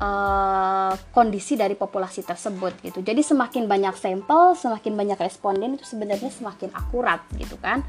uh, 0.00 0.92
kondisi 1.12 1.54
dari 1.60 1.76
populasi 1.76 2.24
tersebut 2.24 2.80
gitu. 2.80 3.04
Jadi 3.04 3.20
semakin 3.20 3.68
banyak 3.68 3.94
sampel, 3.96 4.56
semakin 4.56 4.96
banyak 4.96 5.18
responden 5.20 5.76
itu 5.76 5.84
sebenarnya 5.84 6.32
semakin 6.32 6.72
akurat 6.72 7.20
gitu 7.36 7.60
kan. 7.60 7.84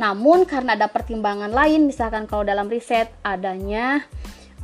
Namun 0.00 0.48
karena 0.48 0.72
ada 0.72 0.88
pertimbangan 0.88 1.52
lain, 1.52 1.84
misalkan 1.84 2.24
kalau 2.24 2.48
dalam 2.48 2.72
riset 2.72 3.12
adanya 3.20 4.00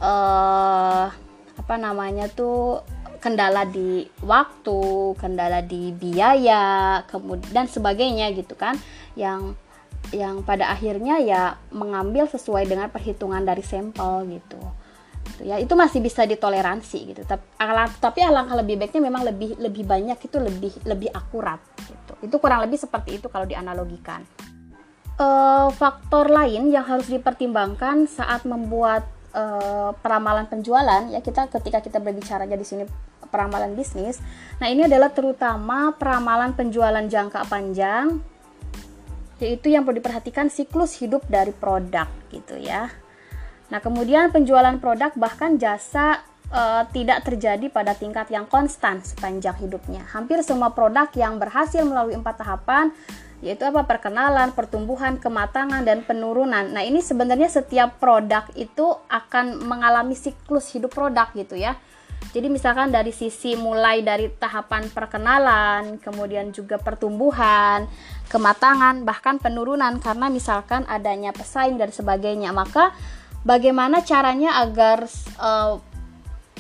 uh, 0.01 1.13
apa 1.59 1.75
namanya 1.77 2.33
tuh 2.33 2.81
kendala 3.19 3.67
di 3.69 4.07
waktu, 4.25 5.13
kendala 5.19 5.61
di 5.61 5.91
biaya, 5.93 7.03
kemudian 7.11 7.67
sebagainya 7.67 8.31
gitu 8.33 8.55
kan, 8.55 8.79
yang 9.19 9.59
yang 10.15 10.41
pada 10.41 10.73
akhirnya 10.73 11.21
ya 11.21 11.61
mengambil 11.69 12.25
sesuai 12.25 12.65
dengan 12.65 12.89
perhitungan 12.89 13.45
dari 13.45 13.61
sampel 13.61 14.25
gitu 14.31 14.57
gitu. 15.35 15.43
Ya 15.47 15.57
itu 15.61 15.73
masih 15.77 16.01
bisa 16.01 16.25
ditoleransi 16.25 16.99
gitu. 17.15 17.23
Tapi, 17.29 18.21
alangkah 18.25 18.57
lebih 18.57 18.81
baiknya 18.81 19.03
memang 19.05 19.23
lebih 19.29 19.61
lebih 19.61 19.85
banyak 19.85 20.19
itu 20.19 20.37
lebih 20.41 20.73
lebih 20.89 21.09
akurat 21.13 21.61
gitu. 21.85 22.13
Itu 22.25 22.37
kurang 22.41 22.65
lebih 22.65 22.81
seperti 22.81 23.21
itu 23.21 23.29
kalau 23.29 23.45
dianalogikan. 23.45 24.25
Uh, 25.19 25.67
faktor 25.75 26.31
lain 26.31 26.71
yang 26.71 26.87
harus 26.87 27.11
dipertimbangkan 27.11 28.07
saat 28.07 28.47
membuat 28.47 29.03
uh, 29.35 29.91
peramalan 29.99 30.47
penjualan 30.47 31.11
ya 31.11 31.21
kita 31.21 31.51
ketika 31.51 31.83
kita 31.83 31.99
berbicara 31.99 32.47
di 32.47 32.67
sini 32.67 32.85
peramalan 33.29 33.75
bisnis 33.77 34.23
nah 34.63 34.71
ini 34.71 34.87
adalah 34.87 35.13
terutama 35.13 35.93
peramalan 35.97 36.55
penjualan 36.55 37.03
jangka 37.05 37.51
panjang 37.51 38.23
yaitu 39.39 39.71
yang 39.71 39.87
perlu 39.87 40.03
diperhatikan 40.03 40.51
siklus 40.51 40.99
hidup 40.99 41.23
dari 41.31 41.55
produk 41.55 42.11
gitu 42.35 42.59
ya 42.59 42.91
Nah, 43.69 43.85
kemudian 43.85 44.33
penjualan 44.33 44.77
produk 44.81 45.13
bahkan 45.17 45.61
jasa 45.61 46.25
uh, 46.53 46.89
tidak 46.93 47.25
terjadi 47.29 47.69
pada 47.69 47.93
tingkat 47.93 48.33
yang 48.33 48.49
konstan 48.49 49.05
sepanjang 49.05 49.57
hidupnya. 49.61 50.05
Hampir 50.13 50.41
semua 50.41 50.73
produk 50.73 51.09
yang 51.17 51.37
berhasil 51.37 51.85
melalui 51.85 52.17
empat 52.17 52.41
tahapan 52.41 52.93
yaitu 53.39 53.63
apa 53.63 53.87
perkenalan, 53.87 54.51
pertumbuhan, 54.51 55.15
kematangan 55.15 55.87
dan 55.87 56.03
penurunan. 56.03 56.75
Nah, 56.75 56.83
ini 56.83 56.99
sebenarnya 56.99 57.47
setiap 57.47 58.03
produk 58.03 58.43
itu 58.59 58.99
akan 59.07 59.63
mengalami 59.63 60.19
siklus 60.19 60.75
hidup 60.75 60.91
produk 60.91 61.31
gitu 61.39 61.55
ya. 61.55 61.79
Jadi 62.35 62.51
misalkan 62.51 62.91
dari 62.91 63.15
sisi 63.15 63.55
mulai 63.55 64.03
dari 64.03 64.27
tahapan 64.27 64.91
perkenalan, 64.91 66.03
kemudian 66.03 66.51
juga 66.51 66.77
pertumbuhan, 66.83 67.87
kematangan, 68.27 69.07
bahkan 69.07 69.39
penurunan 69.39 70.03
karena 70.03 70.27
misalkan 70.27 70.83
adanya 70.91 71.31
pesaing 71.31 71.79
dan 71.79 71.95
sebagainya. 71.95 72.51
Maka 72.51 72.91
bagaimana 73.49 74.05
caranya 74.05 74.61
agar 74.61 75.09
uh, 75.41 75.81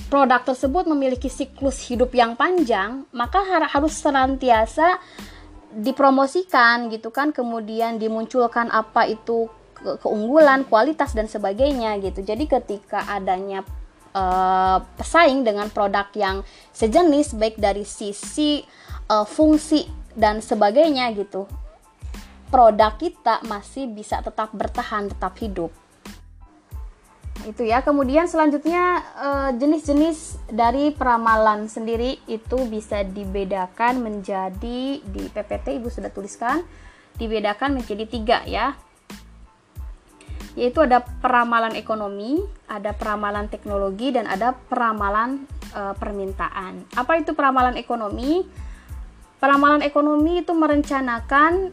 produk 0.09 0.41
tersebut 0.41 0.89
memiliki 0.89 1.29
siklus 1.29 1.85
hidup 1.85 2.17
yang 2.17 2.33
panjang, 2.33 3.05
maka 3.13 3.45
harus 3.45 3.93
senantiasa 3.93 4.97
dipromosikan 5.69 6.89
gitu 6.89 7.13
kan, 7.13 7.29
kemudian 7.29 8.01
dimunculkan 8.01 8.73
apa 8.73 9.05
itu 9.05 9.53
keunggulan, 10.01 10.65
kualitas 10.65 11.13
dan 11.13 11.29
sebagainya 11.29 12.01
gitu. 12.01 12.25
Jadi 12.25 12.49
ketika 12.49 13.05
adanya 13.05 13.61
uh, 14.17 14.81
pesaing 14.97 15.45
dengan 15.45 15.69
produk 15.69 16.09
yang 16.17 16.41
sejenis 16.73 17.37
baik 17.37 17.61
dari 17.61 17.85
sisi 17.85 18.65
uh, 19.13 19.29
fungsi 19.29 19.85
dan 20.17 20.41
sebagainya 20.41 21.13
gitu, 21.13 21.45
produk 22.49 22.97
kita 22.97 23.45
masih 23.45 23.93
bisa 23.93 24.25
tetap 24.25 24.51
bertahan, 24.57 25.13
tetap 25.13 25.37
hidup 25.37 25.69
itu 27.47 27.63
ya. 27.63 27.85
Kemudian 27.85 28.27
selanjutnya 28.27 29.05
eh, 29.19 29.51
jenis-jenis 29.61 30.51
dari 30.51 30.91
peramalan 30.91 31.71
sendiri 31.71 32.19
itu 32.27 32.59
bisa 32.67 33.05
dibedakan 33.07 34.03
menjadi 34.03 34.99
di 34.99 35.23
PPT 35.31 35.79
ibu 35.79 35.93
sudah 35.93 36.11
tuliskan 36.11 36.65
dibedakan 37.19 37.79
menjadi 37.79 38.05
tiga 38.09 38.39
ya. 38.49 38.75
Yaitu 40.59 40.83
ada 40.83 41.07
peramalan 41.23 41.79
ekonomi 41.79 42.43
ada 42.69 42.93
peramalan 42.93 43.49
teknologi 43.49 44.13
dan 44.13 44.29
ada 44.29 44.53
peramalan 44.53 45.49
e, 45.73 45.81
permintaan. 45.97 46.85
Apa 46.95 47.17
itu 47.19 47.33
peramalan 47.33 47.81
ekonomi? 47.81 48.45
Peramalan 49.41 49.81
ekonomi 49.81 50.45
itu 50.45 50.53
merencanakan 50.53 51.73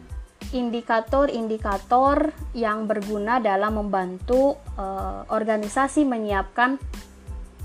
indikator-indikator 0.53 2.35
yang 2.53 2.85
berguna 2.85 3.41
dalam 3.41 3.81
membantu 3.81 4.59
uh, 4.77 5.25
organisasi 5.31 6.05
menyiapkan 6.05 6.77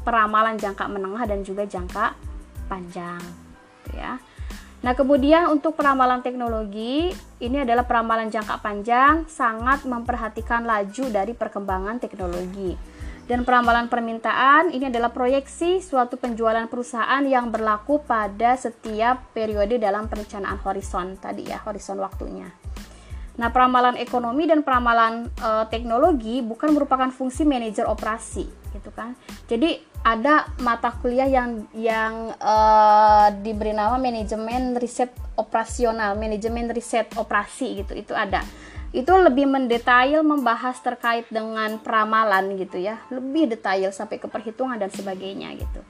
peramalan 0.06 0.56
jangka 0.56 0.88
menengah 0.88 1.24
dan 1.28 1.44
juga 1.44 1.68
jangka 1.68 2.16
panjang 2.70 3.20
ya 3.92 4.16
Nah, 4.80 4.96
kemudian 4.96 5.52
untuk 5.52 5.76
peramalan 5.76 6.24
teknologi, 6.24 7.12
ini 7.44 7.56
adalah 7.60 7.84
peramalan 7.84 8.32
jangka 8.32 8.64
panjang, 8.64 9.28
sangat 9.28 9.84
memperhatikan 9.84 10.64
laju 10.64 11.04
dari 11.12 11.36
perkembangan 11.36 12.00
teknologi. 12.00 12.72
Dan 13.28 13.44
peramalan 13.44 13.86
permintaan 13.86 14.74
ini 14.74 14.90
adalah 14.90 15.12
proyeksi 15.12 15.84
suatu 15.84 16.18
penjualan 16.18 16.66
perusahaan 16.66 17.22
yang 17.22 17.52
berlaku 17.52 18.02
pada 18.02 18.56
setiap 18.56 19.30
periode 19.36 19.78
dalam 19.78 20.08
perencanaan 20.10 20.58
horizon 20.64 21.14
tadi 21.20 21.46
ya, 21.46 21.60
horizon 21.62 22.00
waktunya. 22.00 22.59
Nah, 23.38 23.52
peramalan 23.52 24.00
ekonomi 24.00 24.48
dan 24.48 24.66
peramalan 24.66 25.30
e, 25.30 25.50
teknologi 25.70 26.42
bukan 26.42 26.74
merupakan 26.74 27.08
fungsi 27.12 27.46
manajer 27.46 27.86
operasi, 27.86 28.48
gitu 28.74 28.90
kan. 28.94 29.14
Jadi 29.50 29.82
ada 30.00 30.48
mata 30.64 30.88
kuliah 30.96 31.28
yang 31.28 31.68
yang 31.76 32.32
uh, 32.40 33.28
diberi 33.44 33.76
nama 33.76 34.00
manajemen 34.00 34.72
riset 34.80 35.12
operasional, 35.36 36.16
manajemen 36.16 36.72
riset 36.72 37.12
operasi 37.20 37.84
gitu. 37.84 37.92
Itu 37.92 38.16
ada. 38.16 38.40
Itu 38.90 39.14
lebih 39.14 39.46
mendetail 39.46 40.24
membahas 40.26 40.80
terkait 40.82 41.28
dengan 41.28 41.78
peramalan 41.78 42.56
gitu 42.56 42.80
ya. 42.80 42.98
Lebih 43.12 43.54
detail 43.54 43.92
sampai 43.92 44.18
ke 44.18 44.26
perhitungan 44.26 44.80
dan 44.80 44.88
sebagainya 44.88 45.52
gitu. 45.54 45.80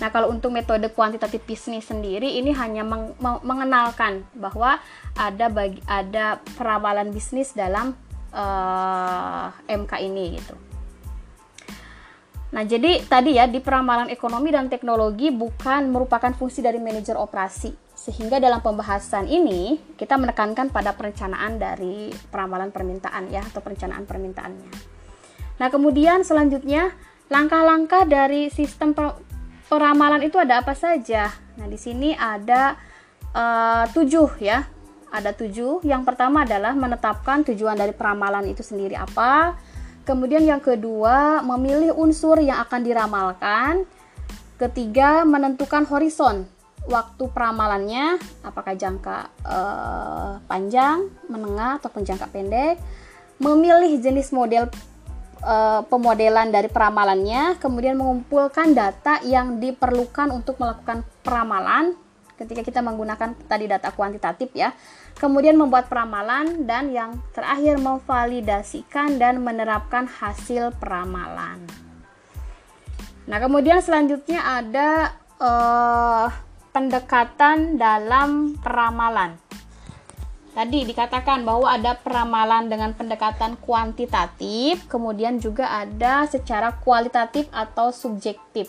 Nah, 0.00 0.08
kalau 0.08 0.32
untuk 0.32 0.48
metode 0.48 0.88
kuantitatif 0.96 1.44
bisnis 1.44 1.84
sendiri 1.84 2.40
ini 2.40 2.56
hanya 2.56 2.80
meng 2.80 3.12
mengenalkan 3.20 4.24
bahwa 4.32 4.80
ada 5.12 5.46
bagi 5.52 5.84
ada 5.84 6.40
peramalan 6.56 7.12
bisnis 7.12 7.52
dalam 7.52 7.92
uh, 8.32 9.52
eh, 9.68 9.76
MK 9.76 9.92
ini 10.00 10.40
gitu. 10.40 10.56
Nah, 12.50 12.66
jadi 12.66 13.06
tadi 13.06 13.38
ya 13.38 13.46
di 13.46 13.62
peramalan 13.62 14.10
ekonomi 14.10 14.50
dan 14.50 14.66
teknologi 14.66 15.30
bukan 15.30 15.86
merupakan 15.92 16.34
fungsi 16.34 16.64
dari 16.64 16.82
manajer 16.82 17.14
operasi. 17.14 17.70
Sehingga 17.94 18.40
dalam 18.40 18.64
pembahasan 18.64 19.28
ini 19.28 19.76
kita 19.94 20.16
menekankan 20.16 20.72
pada 20.72 20.96
perencanaan 20.96 21.60
dari 21.60 22.10
peramalan 22.32 22.72
permintaan 22.72 23.28
ya 23.28 23.44
atau 23.44 23.60
perencanaan 23.60 24.08
permintaannya. 24.08 24.72
Nah, 25.60 25.68
kemudian 25.68 26.24
selanjutnya 26.24 26.90
langkah-langkah 27.30 28.08
dari 28.08 28.50
sistem 28.50 28.96
peramalan 29.70 30.26
itu 30.26 30.34
ada 30.36 30.58
apa 30.58 30.74
saja? 30.74 31.30
Nah, 31.54 31.70
di 31.70 31.78
sini 31.78 32.10
ada 32.18 32.74
uh, 33.30 33.86
tujuh 33.94 34.42
ya. 34.42 34.66
Ada 35.14 35.30
tujuh. 35.38 35.86
Yang 35.86 36.02
pertama 36.02 36.42
adalah 36.42 36.74
menetapkan 36.74 37.46
tujuan 37.46 37.78
dari 37.78 37.94
peramalan 37.94 38.50
itu 38.50 38.66
sendiri 38.66 38.98
apa 38.98 39.54
Kemudian 40.10 40.42
yang 40.42 40.58
kedua, 40.58 41.44
memilih 41.44 41.94
unsur 41.94 42.40
yang 42.40 42.58
akan 42.66 42.80
diramalkan. 42.82 43.86
Ketiga, 44.58 45.22
menentukan 45.22 45.86
horizon 45.86 46.50
waktu 46.88 47.30
peramalannya, 47.30 48.18
apakah 48.42 48.74
jangka 48.74 49.30
eh, 49.44 50.32
panjang, 50.50 51.06
menengah 51.30 51.78
ataupun 51.78 52.02
jangka 52.02 52.26
pendek. 52.32 52.82
Memilih 53.40 54.02
jenis 54.02 54.34
model 54.34 54.68
eh, 55.40 55.80
pemodelan 55.88 56.52
dari 56.52 56.68
peramalannya, 56.68 57.60
kemudian 57.60 57.96
mengumpulkan 57.96 58.72
data 58.72 59.20
yang 59.24 59.60
diperlukan 59.60 60.30
untuk 60.32 60.60
melakukan 60.60 61.04
peramalan 61.24 61.96
ketika 62.40 62.64
kita 62.64 62.80
menggunakan 62.80 63.36
tadi 63.44 63.68
data 63.68 63.92
kuantitatif 63.92 64.48
ya. 64.56 64.72
Kemudian 65.20 65.60
membuat 65.60 65.92
peramalan 65.92 66.64
dan 66.64 66.88
yang 66.88 67.20
terakhir 67.36 67.76
memvalidasikan 67.76 69.20
dan 69.20 69.44
menerapkan 69.44 70.08
hasil 70.08 70.72
peramalan. 70.80 71.60
Nah, 73.28 73.36
kemudian 73.36 73.84
selanjutnya 73.84 74.40
ada 74.40 75.20
uh, 75.36 76.32
pendekatan 76.72 77.76
dalam 77.76 78.56
peramalan. 78.56 79.36
Tadi 80.50 80.82
dikatakan 80.82 81.46
bahwa 81.46 81.70
ada 81.70 81.94
peramalan 81.94 82.66
dengan 82.66 82.90
pendekatan 82.90 83.54
kuantitatif, 83.62 84.82
kemudian 84.90 85.38
juga 85.38 85.70
ada 85.70 86.26
secara 86.26 86.74
kualitatif 86.82 87.46
atau 87.54 87.94
subjektif. 87.94 88.66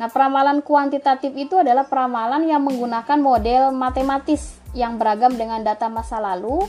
Nah, 0.00 0.08
peramalan 0.10 0.64
kuantitatif 0.64 1.30
itu 1.36 1.60
adalah 1.60 1.86
peramalan 1.86 2.48
yang 2.48 2.64
menggunakan 2.64 3.20
model 3.20 3.70
matematis 3.76 4.58
yang 4.74 4.98
beragam 4.98 5.36
dengan 5.38 5.62
data 5.62 5.86
masa 5.86 6.18
lalu 6.18 6.66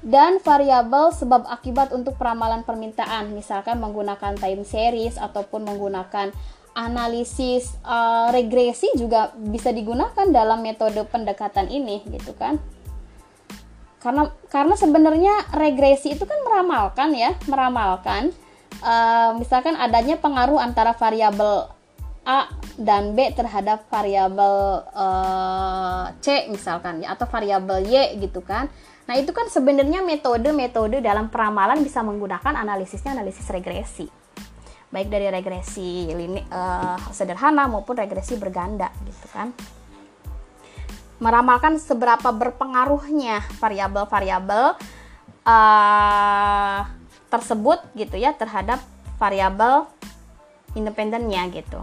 dan 0.00 0.38
variabel 0.38 1.10
sebab 1.10 1.44
akibat 1.50 1.90
untuk 1.90 2.14
peramalan 2.16 2.62
permintaan, 2.62 3.34
misalkan 3.34 3.82
menggunakan 3.82 4.38
time 4.38 4.62
series 4.62 5.18
ataupun 5.18 5.66
menggunakan 5.66 6.30
analisis 6.78 7.74
uh, 7.82 8.30
regresi 8.30 8.86
juga 8.94 9.34
bisa 9.34 9.74
digunakan 9.74 10.30
dalam 10.30 10.62
metode 10.62 11.02
pendekatan 11.10 11.66
ini 11.66 12.06
gitu 12.14 12.32
kan. 12.38 12.62
Karena 14.08 14.24
karena 14.48 14.72
sebenarnya 14.72 15.34
regresi 15.52 16.16
itu 16.16 16.24
kan 16.24 16.40
meramalkan 16.40 17.12
ya, 17.12 17.36
meramalkan 17.44 18.32
uh, 18.80 19.36
misalkan 19.36 19.76
adanya 19.76 20.16
pengaruh 20.16 20.56
antara 20.56 20.96
variabel 20.96 21.68
A 22.24 22.48
dan 22.80 23.12
B 23.12 23.28
terhadap 23.36 23.84
variabel 23.92 24.80
uh, 24.96 26.08
C 26.24 26.48
misalkan 26.48 27.04
ya 27.04 27.12
atau 27.12 27.28
variabel 27.28 27.84
Y 27.84 28.16
gitu 28.16 28.40
kan. 28.40 28.72
Nah, 29.04 29.16
itu 29.16 29.32
kan 29.36 29.48
sebenarnya 29.52 30.00
metode-metode 30.00 31.04
dalam 31.04 31.28
peramalan 31.28 31.84
bisa 31.84 32.00
menggunakan 32.00 32.56
analisisnya 32.64 33.12
analisis 33.12 33.44
regresi. 33.52 34.08
Baik 34.88 35.12
dari 35.12 35.28
regresi 35.28 36.08
lini, 36.12 36.40
uh, 36.48 36.96
sederhana 37.12 37.68
maupun 37.68 37.92
regresi 37.92 38.40
berganda 38.40 38.88
gitu 39.04 39.28
kan. 39.36 39.52
Meramalkan 41.18 41.82
seberapa 41.82 42.30
berpengaruhnya 42.30 43.42
variabel-variabel 43.58 44.78
uh, 45.42 46.80
tersebut 47.28 47.82
gitu 47.98 48.16
ya 48.16 48.32
terhadap 48.32 48.78
variabel 49.18 49.90
independennya 50.78 51.50
gitu. 51.50 51.82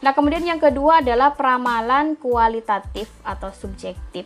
Nah, 0.00 0.16
kemudian 0.16 0.40
yang 0.40 0.56
kedua 0.56 1.04
adalah 1.04 1.36
peramalan 1.36 2.16
kualitatif 2.16 3.12
atau 3.20 3.52
subjektif. 3.52 4.24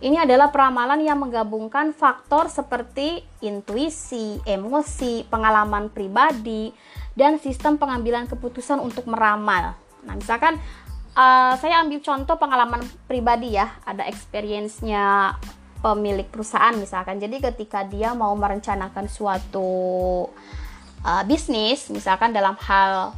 Ini 0.00 0.24
adalah 0.24 0.48
peramalan 0.48 1.04
yang 1.04 1.20
menggabungkan 1.20 1.92
faktor 1.92 2.48
seperti 2.48 3.20
intuisi, 3.44 4.40
emosi, 4.48 5.28
pengalaman 5.28 5.92
pribadi, 5.92 6.72
dan 7.12 7.36
sistem 7.36 7.76
pengambilan 7.76 8.24
keputusan 8.24 8.80
untuk 8.80 9.04
meramal. 9.08 9.76
Nah, 10.04 10.16
misalkan 10.16 10.56
uh, 11.14 11.54
saya 11.58 11.82
ambil 11.82 12.02
contoh 12.02 12.36
pengalaman 12.36 12.82
pribadi 13.06 13.56
ya, 13.56 13.78
ada 13.86 14.06
experience-nya 14.06 15.36
pemilik 15.80 16.28
perusahaan 16.28 16.76
misalkan. 16.76 17.16
Jadi 17.16 17.40
ketika 17.40 17.82
dia 17.88 18.12
mau 18.12 18.36
merencanakan 18.36 19.08
suatu 19.08 19.68
uh, 21.04 21.22
bisnis, 21.24 21.88
misalkan 21.88 22.36
dalam 22.36 22.54
hal 22.60 23.16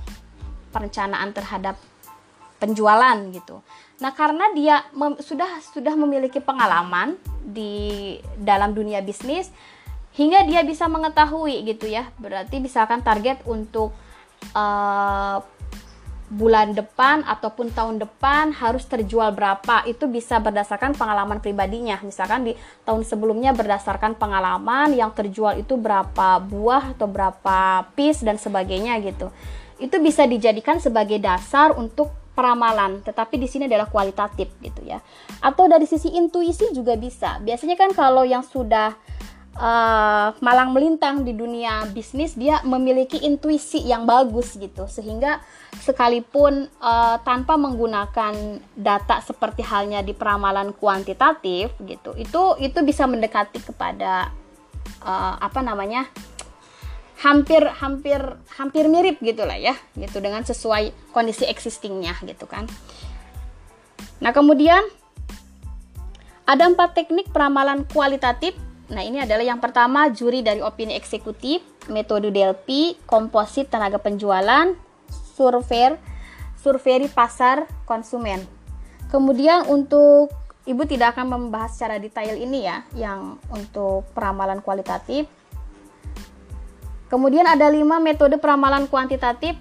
perencanaan 0.70 1.34
terhadap 1.34 1.76
penjualan 2.62 3.18
gitu. 3.34 3.58
Nah, 3.98 4.14
karena 4.14 4.50
dia 4.54 4.86
sudah 5.22 5.58
sudah 5.62 5.94
memiliki 5.98 6.38
pengalaman 6.38 7.18
di 7.42 8.16
dalam 8.38 8.70
dunia 8.74 9.02
bisnis 9.02 9.50
hingga 10.14 10.46
dia 10.46 10.62
bisa 10.62 10.86
mengetahui 10.86 11.66
gitu 11.66 11.90
ya. 11.90 12.10
Berarti 12.18 12.62
misalkan 12.62 13.02
target 13.02 13.42
untuk 13.46 13.90
uh, 14.54 15.42
bulan 16.32 16.72
depan 16.72 17.28
ataupun 17.28 17.76
tahun 17.76 18.00
depan 18.00 18.56
harus 18.56 18.88
terjual 18.88 19.36
berapa 19.36 19.84
itu 19.84 20.08
bisa 20.08 20.40
berdasarkan 20.40 20.96
pengalaman 20.96 21.44
pribadinya 21.44 22.00
misalkan 22.00 22.48
di 22.48 22.52
tahun 22.88 23.04
sebelumnya 23.04 23.52
berdasarkan 23.52 24.16
pengalaman 24.16 24.96
yang 24.96 25.12
terjual 25.12 25.60
itu 25.60 25.76
berapa 25.76 26.40
buah 26.40 26.96
atau 26.96 27.04
berapa 27.04 27.84
piece 27.92 28.24
dan 28.24 28.40
sebagainya 28.40 28.96
gitu 29.04 29.28
itu 29.76 29.96
bisa 30.00 30.24
dijadikan 30.24 30.80
sebagai 30.80 31.20
dasar 31.20 31.74
untuk 31.76 32.14
peramalan, 32.32 33.04
tetapi 33.04 33.36
di 33.36 33.44
sini 33.44 33.68
adalah 33.68 33.90
kualitatif 33.90 34.48
gitu 34.62 34.80
ya. 34.86 35.04
Atau 35.44 35.68
dari 35.68 35.84
sisi 35.84 36.16
intuisi 36.16 36.70
juga 36.72 36.96
bisa. 36.96 37.42
Biasanya 37.44 37.76
kan 37.76 37.92
kalau 37.92 38.24
yang 38.24 38.40
sudah 38.40 38.96
uh, 39.56 40.32
malang 40.40 40.72
melintang 40.72 41.24
di 41.26 41.36
dunia 41.36 41.84
bisnis 41.90 42.36
dia 42.36 42.60
memiliki 42.64 43.20
intuisi 43.20 43.82
yang 43.84 44.08
bagus 44.08 44.56
gitu. 44.56 44.88
Sehingga 44.88 45.40
sekalipun 45.82 46.68
uh, 46.80 47.16
tanpa 47.24 47.56
menggunakan 47.56 48.60
data 48.76 49.20
seperti 49.24 49.64
halnya 49.64 50.00
di 50.04 50.12
peramalan 50.12 50.76
kuantitatif 50.76 51.72
gitu 51.82 52.12
itu 52.14 52.42
itu 52.60 52.78
bisa 52.84 53.08
mendekati 53.08 53.58
kepada 53.64 54.30
uh, 55.02 55.34
apa 55.40 55.60
namanya 55.64 56.06
hampir 57.22 57.62
hampir 57.78 58.18
hampir 58.58 58.84
mirip 58.90 59.22
gitulah 59.22 59.56
ya 59.56 59.78
gitu 59.94 60.18
dengan 60.18 60.42
sesuai 60.42 61.14
kondisi 61.14 61.46
existingnya 61.46 62.18
gitu 62.26 62.50
kan. 62.50 62.66
Nah 64.18 64.30
kemudian 64.34 64.82
ada 66.42 66.66
empat 66.66 66.98
teknik 66.98 67.30
peramalan 67.30 67.86
kualitatif 67.86 68.58
nah 68.92 69.00
ini 69.00 69.24
adalah 69.24 69.40
yang 69.40 69.58
pertama 69.58 70.12
juri 70.12 70.44
dari 70.44 70.60
opini 70.60 70.92
eksekutif 70.94 71.64
metode 71.88 72.28
DLP 72.28 73.00
komposit 73.08 73.72
tenaga 73.72 73.96
penjualan 73.96 74.76
survei 75.32 75.96
survei 76.60 77.08
pasar 77.10 77.66
konsumen. 77.88 78.44
Kemudian 79.10 79.66
untuk 79.66 80.30
Ibu 80.62 80.86
tidak 80.86 81.18
akan 81.18 81.26
membahas 81.26 81.74
secara 81.74 81.98
detail 81.98 82.38
ini 82.38 82.62
ya, 82.62 82.86
yang 82.94 83.34
untuk 83.50 84.06
peramalan 84.14 84.62
kualitatif. 84.62 85.26
Kemudian 87.10 87.50
ada 87.50 87.66
lima 87.66 87.98
metode 87.98 88.38
peramalan 88.38 88.86
kuantitatif, 88.86 89.58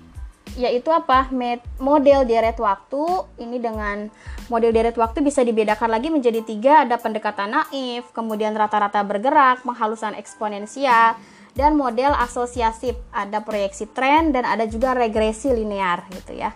yaitu 0.60 0.91
apa? 0.91 1.32
Model 1.80 2.27
deret 2.27 2.58
waktu. 2.60 3.04
Ini 3.39 3.58
dengan 3.62 4.12
model 4.51 4.71
deret 4.75 4.97
waktu 4.99 5.23
bisa 5.23 5.45
dibedakan 5.45 5.89
lagi 5.91 6.12
menjadi 6.12 6.43
tiga. 6.43 6.84
Ada 6.84 6.99
pendekatan 6.99 7.56
naif, 7.56 8.12
kemudian 8.12 8.51
rata-rata 8.56 8.99
bergerak, 9.06 9.63
penghalusan 9.63 10.17
eksponensial, 10.19 11.15
dan 11.56 11.80
model 11.80 12.12
asosiasif. 12.19 12.99
Ada 13.15 13.43
proyeksi 13.43 13.88
tren 13.91 14.36
dan 14.36 14.43
ada 14.43 14.67
juga 14.67 14.91
regresi 14.91 15.51
linear 15.51 16.04
gitu 16.12 16.36
ya. 16.36 16.51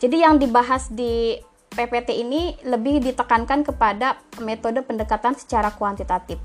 Jadi 0.00 0.24
yang 0.24 0.40
dibahas 0.40 0.88
di 0.88 1.36
PPT 1.70 2.18
ini 2.18 2.58
lebih 2.66 2.98
ditekankan 2.98 3.62
kepada 3.62 4.18
metode 4.42 4.82
pendekatan 4.82 5.38
secara 5.38 5.70
kuantitatif. 5.70 6.40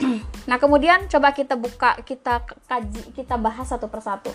nah, 0.48 0.60
kemudian 0.60 1.08
coba 1.08 1.32
kita 1.32 1.56
buka, 1.56 1.96
kita 2.04 2.44
kaji, 2.68 3.16
kita 3.16 3.40
bahas 3.40 3.68
satu 3.68 3.88
persatu. 3.88 4.32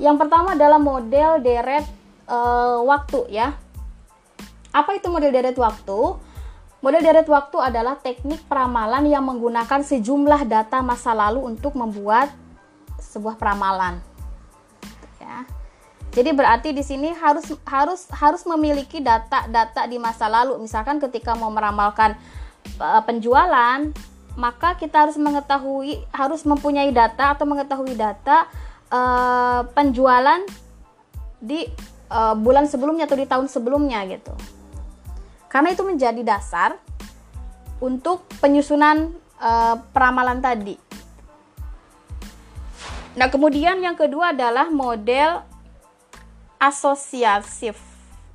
Yang 0.00 0.16
pertama 0.24 0.54
adalah 0.56 0.80
model 0.80 1.40
deret 1.44 1.84
e, 2.24 2.38
waktu 2.86 3.20
ya. 3.32 3.56
Apa 4.72 4.96
itu 4.96 5.12
model 5.12 5.32
deret 5.32 5.56
waktu? 5.58 6.00
Model 6.82 7.02
deret 7.04 7.28
waktu 7.30 7.56
adalah 7.62 7.94
teknik 8.00 8.42
peramalan 8.50 9.06
yang 9.06 9.22
menggunakan 9.22 9.86
sejumlah 9.86 10.48
data 10.50 10.82
masa 10.82 11.14
lalu 11.14 11.44
untuk 11.44 11.78
membuat 11.78 12.32
sebuah 12.98 13.38
peramalan. 13.38 14.02
Ya. 15.22 15.46
Jadi 16.12 16.30
berarti 16.34 16.68
di 16.74 16.82
sini 16.82 17.14
harus 17.14 17.48
harus 17.64 18.10
harus 18.10 18.42
memiliki 18.44 18.98
data-data 18.98 19.86
di 19.86 19.96
masa 20.02 20.26
lalu. 20.26 20.58
Misalkan 20.58 20.98
ketika 20.98 21.38
mau 21.38 21.48
meramalkan 21.54 22.18
uh, 22.82 23.00
penjualan, 23.06 23.94
maka 24.34 24.74
kita 24.76 25.06
harus 25.06 25.16
mengetahui 25.20 26.02
harus 26.12 26.42
mempunyai 26.42 26.90
data 26.90 27.36
atau 27.36 27.44
mengetahui 27.44 27.94
data 27.96 28.48
uh, 28.92 29.64
penjualan 29.72 30.44
di 31.40 31.66
uh, 32.12 32.36
bulan 32.36 32.68
sebelumnya 32.68 33.08
atau 33.08 33.18
di 33.18 33.26
tahun 33.26 33.48
sebelumnya 33.48 34.04
gitu. 34.06 34.36
Karena 35.48 35.72
itu 35.72 35.82
menjadi 35.82 36.20
dasar 36.22 36.76
untuk 37.82 38.28
penyusunan 38.38 39.10
uh, 39.42 39.80
peramalan 39.90 40.38
tadi. 40.38 40.76
Nah, 43.12 43.28
kemudian 43.28 43.76
yang 43.84 43.92
kedua 43.92 44.32
adalah 44.32 44.72
model 44.72 45.44
asosiasif. 46.56 47.76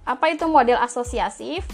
Apa 0.06 0.30
itu 0.30 0.46
model 0.46 0.78
asosiasif? 0.78 1.65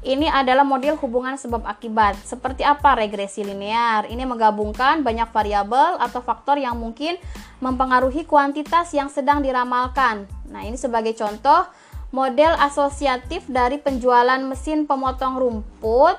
Ini 0.00 0.32
adalah 0.32 0.64
model 0.64 0.96
hubungan 0.96 1.36
sebab 1.36 1.60
akibat. 1.68 2.16
Seperti 2.24 2.64
apa 2.64 2.96
regresi 2.96 3.44
linear? 3.44 4.08
Ini 4.08 4.24
menggabungkan 4.24 5.04
banyak 5.04 5.28
variabel 5.28 6.00
atau 6.00 6.24
faktor 6.24 6.56
yang 6.56 6.80
mungkin 6.80 7.20
mempengaruhi 7.60 8.24
kuantitas 8.24 8.96
yang 8.96 9.12
sedang 9.12 9.44
diramalkan. 9.44 10.24
Nah, 10.48 10.64
ini 10.64 10.80
sebagai 10.80 11.12
contoh 11.12 11.68
model 12.16 12.56
asosiatif 12.56 13.44
dari 13.44 13.76
penjualan 13.76 14.40
mesin 14.40 14.88
pemotong 14.88 15.36
rumput. 15.36 16.16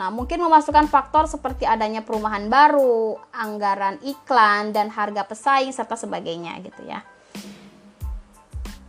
Nah, 0.00 0.08
mungkin 0.08 0.40
memasukkan 0.40 0.88
faktor 0.88 1.28
seperti 1.28 1.68
adanya 1.68 2.00
perumahan 2.00 2.48
baru, 2.48 3.20
anggaran 3.36 4.00
iklan, 4.00 4.72
dan 4.72 4.88
harga 4.88 5.28
pesaing 5.28 5.76
serta 5.76 5.94
sebagainya 5.94 6.56
gitu 6.64 6.88
ya. 6.88 7.04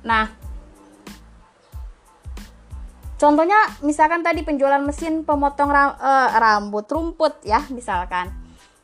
Nah, 0.08 0.45
contohnya 3.16 3.58
misalkan 3.82 4.22
tadi 4.22 4.44
penjualan 4.46 4.82
mesin 4.84 5.24
pemotong 5.24 5.70
ram, 5.72 5.96
uh, 5.98 6.30
rambut 6.36 6.86
rumput 6.88 7.44
ya, 7.44 7.64
misalkan. 7.74 8.32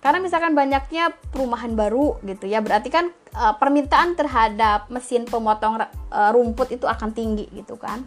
Karena 0.02 0.18
misalkan 0.18 0.58
banyaknya 0.58 1.14
perumahan 1.30 1.78
baru 1.78 2.18
gitu 2.26 2.50
ya, 2.50 2.58
berarti 2.60 2.90
kan 2.90 3.14
uh, 3.38 3.54
permintaan 3.62 4.18
terhadap 4.18 4.90
mesin 4.90 5.30
pemotong 5.30 5.78
uh, 6.10 6.30
rumput 6.34 6.74
itu 6.74 6.90
akan 6.90 7.14
tinggi 7.14 7.46
gitu 7.54 7.78
kan. 7.78 8.02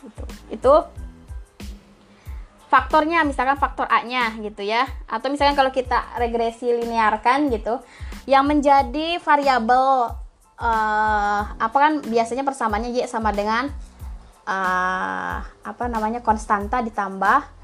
Itu. 0.00 0.22
Itu 0.48 0.74
faktornya 2.72 3.28
misalkan 3.28 3.60
faktor 3.60 3.84
A-nya 3.92 4.32
gitu 4.40 4.64
ya. 4.64 4.88
Atau 5.04 5.28
misalkan 5.28 5.52
kalau 5.52 5.68
kita 5.68 6.16
regresi 6.16 6.72
linearkan 6.72 7.52
gitu, 7.52 7.84
yang 8.24 8.48
menjadi 8.48 9.20
variabel 9.20 10.16
apa 11.58 11.74
kan 11.74 11.98
biasanya 12.06 12.46
persamaannya 12.46 12.94
y 12.94 13.02
sama 13.10 13.34
dengan 13.34 13.66
uh, 14.46 15.36
apa 15.42 15.84
namanya 15.90 16.20
konstanta 16.22 16.82
ditambah 16.82 17.62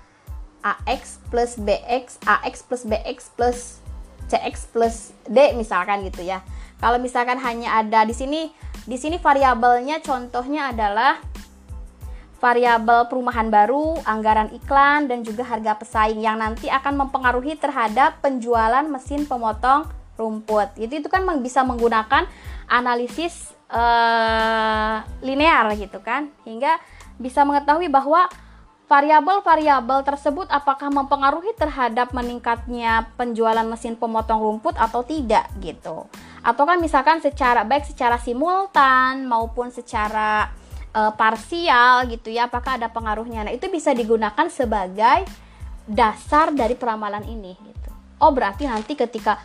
ax 0.85 1.23
plus 1.33 1.57
bx 1.57 2.21
ax 2.27 2.61
plus 2.67 2.83
bx 2.85 3.19
plus 3.33 3.59
cx 4.29 4.69
plus 4.69 4.97
d 5.25 5.57
misalkan 5.57 6.05
gitu 6.05 6.21
ya. 6.21 6.45
Kalau 6.79 7.01
misalkan 7.01 7.41
hanya 7.41 7.81
ada 7.81 8.05
di 8.05 8.13
sini 8.13 8.53
di 8.85 8.97
sini 9.01 9.17
variabelnya 9.17 10.05
contohnya 10.05 10.71
adalah 10.71 11.19
variabel 12.39 13.11
perumahan 13.11 13.51
baru, 13.51 13.99
anggaran 14.07 14.55
iklan, 14.55 15.11
dan 15.11 15.27
juga 15.27 15.43
harga 15.43 15.75
pesaing 15.75 16.23
yang 16.23 16.39
nanti 16.39 16.71
akan 16.71 16.95
mempengaruhi 17.07 17.59
terhadap 17.59 18.23
penjualan 18.23 18.87
mesin 18.87 19.27
pemotong 19.27 19.91
rumput. 20.19 20.75
Itu 20.75 20.99
itu 20.99 21.09
kan 21.09 21.23
bisa 21.39 21.63
menggunakan 21.63 22.27
analisis 22.69 23.55
uh, 23.71 25.01
linear 25.23 25.71
gitu 25.79 26.03
kan 26.03 26.29
hingga 26.43 26.77
bisa 27.17 27.47
mengetahui 27.47 27.89
bahwa 27.89 28.29
variabel-variabel 28.89 30.01
tersebut 30.01 30.49
apakah 30.49 30.89
mempengaruhi 30.89 31.53
terhadap 31.61 32.17
meningkatnya 32.17 33.13
penjualan 33.21 33.65
mesin 33.69 34.01
pemotong 34.01 34.41
rumput 34.41 34.75
atau 34.81 35.05
tidak 35.05 35.45
gitu. 35.61 36.09
Atau 36.41 36.65
kan 36.65 36.81
misalkan 36.81 37.21
secara 37.21 37.69
baik 37.69 37.85
secara 37.85 38.17
simultan 38.17 39.29
maupun 39.29 39.69
secara 39.69 40.49
uh, 40.97 41.13
parsial 41.13 42.09
gitu 42.09 42.33
ya 42.33 42.49
apakah 42.49 42.81
ada 42.81 42.89
pengaruhnya. 42.89 43.45
Nah, 43.45 43.53
itu 43.53 43.69
bisa 43.69 43.93
digunakan 43.93 44.49
sebagai 44.49 45.29
dasar 45.85 46.57
dari 46.57 46.73
peramalan 46.73 47.29
ini 47.29 47.53
gitu. 47.61 47.91
Oh, 48.25 48.33
berarti 48.33 48.65
nanti 48.65 48.97
ketika 48.97 49.37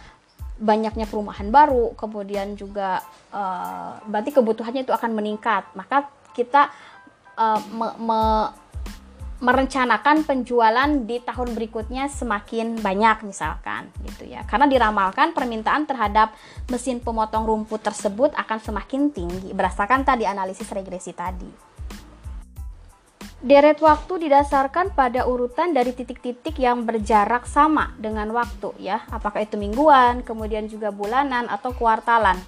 banyaknya 0.57 1.09
perumahan 1.09 1.49
baru, 1.49 1.97
kemudian 1.97 2.53
juga 2.53 3.01
uh, 3.33 3.97
berarti 4.05 4.31
kebutuhannya 4.33 4.85
itu 4.85 4.93
akan 4.93 5.11
meningkat. 5.17 5.65
Maka 5.73 6.09
kita 6.33 6.69
uh, 7.37 7.59
me, 7.73 7.87
me, 7.97 8.21
merencanakan 9.43 10.23
penjualan 10.23 10.87
di 11.03 11.19
tahun 11.19 11.51
berikutnya 11.51 12.07
semakin 12.07 12.79
banyak 12.79 13.27
misalkan 13.27 13.91
gitu 14.07 14.29
ya. 14.29 14.47
Karena 14.47 14.71
diramalkan 14.71 15.35
permintaan 15.35 15.83
terhadap 15.83 16.31
mesin 16.71 17.03
pemotong 17.03 17.43
rumput 17.43 17.83
tersebut 17.83 18.31
akan 18.39 18.59
semakin 18.63 19.11
tinggi 19.11 19.51
berdasarkan 19.51 20.07
tadi 20.07 20.23
analisis 20.23 20.71
regresi 20.71 21.11
tadi. 21.11 21.72
Deret 23.43 23.83
waktu 23.83 24.23
didasarkan 24.23 24.95
pada 24.95 25.27
urutan 25.27 25.75
dari 25.75 25.91
titik-titik 25.91 26.55
yang 26.63 26.87
berjarak 26.87 27.43
sama 27.43 27.91
dengan 27.99 28.31
waktu 28.31 28.71
ya, 28.79 29.03
apakah 29.11 29.43
itu 29.43 29.59
mingguan, 29.59 30.23
kemudian 30.23 30.71
juga 30.71 30.95
bulanan 30.95 31.51
atau 31.51 31.75
kuartalan. 31.75 32.39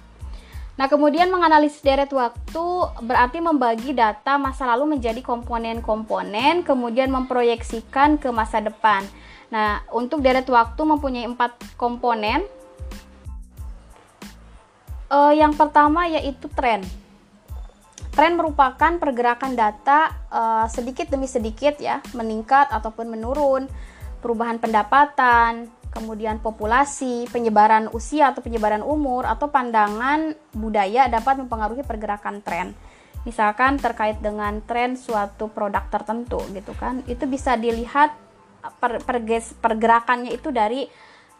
Nah, 0.80 0.88
kemudian 0.88 1.28
menganalisis 1.28 1.84
deret 1.84 2.08
waktu 2.16 2.64
berarti 3.04 3.44
membagi 3.44 3.92
data 3.92 4.40
masa 4.40 4.64
lalu 4.72 4.96
menjadi 4.96 5.20
komponen-komponen, 5.20 6.64
kemudian 6.64 7.12
memproyeksikan 7.12 8.16
ke 8.16 8.32
masa 8.32 8.64
depan. 8.64 9.04
Nah, 9.52 9.84
untuk 9.92 10.24
deret 10.24 10.48
waktu 10.48 10.80
mempunyai 10.80 11.28
empat 11.28 11.76
komponen. 11.76 12.40
Uh, 15.12 15.36
yang 15.36 15.52
pertama 15.52 16.08
yaitu 16.08 16.48
tren. 16.56 16.80
Tren 18.16 18.32
merupakan 18.32 18.96
pergerakan 18.96 19.52
data 19.52 20.08
uh, 20.32 20.64
sedikit 20.72 21.12
demi 21.12 21.28
sedikit 21.28 21.76
ya, 21.76 22.00
meningkat 22.16 22.72
ataupun 22.72 23.12
menurun, 23.12 23.68
perubahan 24.24 24.56
pendapatan, 24.56 25.68
kemudian 25.92 26.40
populasi, 26.40 27.28
penyebaran 27.28 27.92
usia 27.92 28.32
atau 28.32 28.40
penyebaran 28.40 28.80
umur 28.80 29.28
atau 29.28 29.52
pandangan 29.52 30.32
budaya 30.56 31.12
dapat 31.12 31.44
mempengaruhi 31.44 31.84
pergerakan 31.84 32.40
tren. 32.40 32.72
Misalkan 33.28 33.76
terkait 33.76 34.16
dengan 34.24 34.64
tren 34.64 34.96
suatu 34.96 35.52
produk 35.52 35.84
tertentu 35.92 36.40
gitu 36.56 36.72
kan. 36.72 37.04
Itu 37.04 37.28
bisa 37.28 37.60
dilihat 37.60 38.16
per, 38.80 39.04
pergerakannya 39.60 40.32
itu 40.32 40.48
dari 40.48 40.88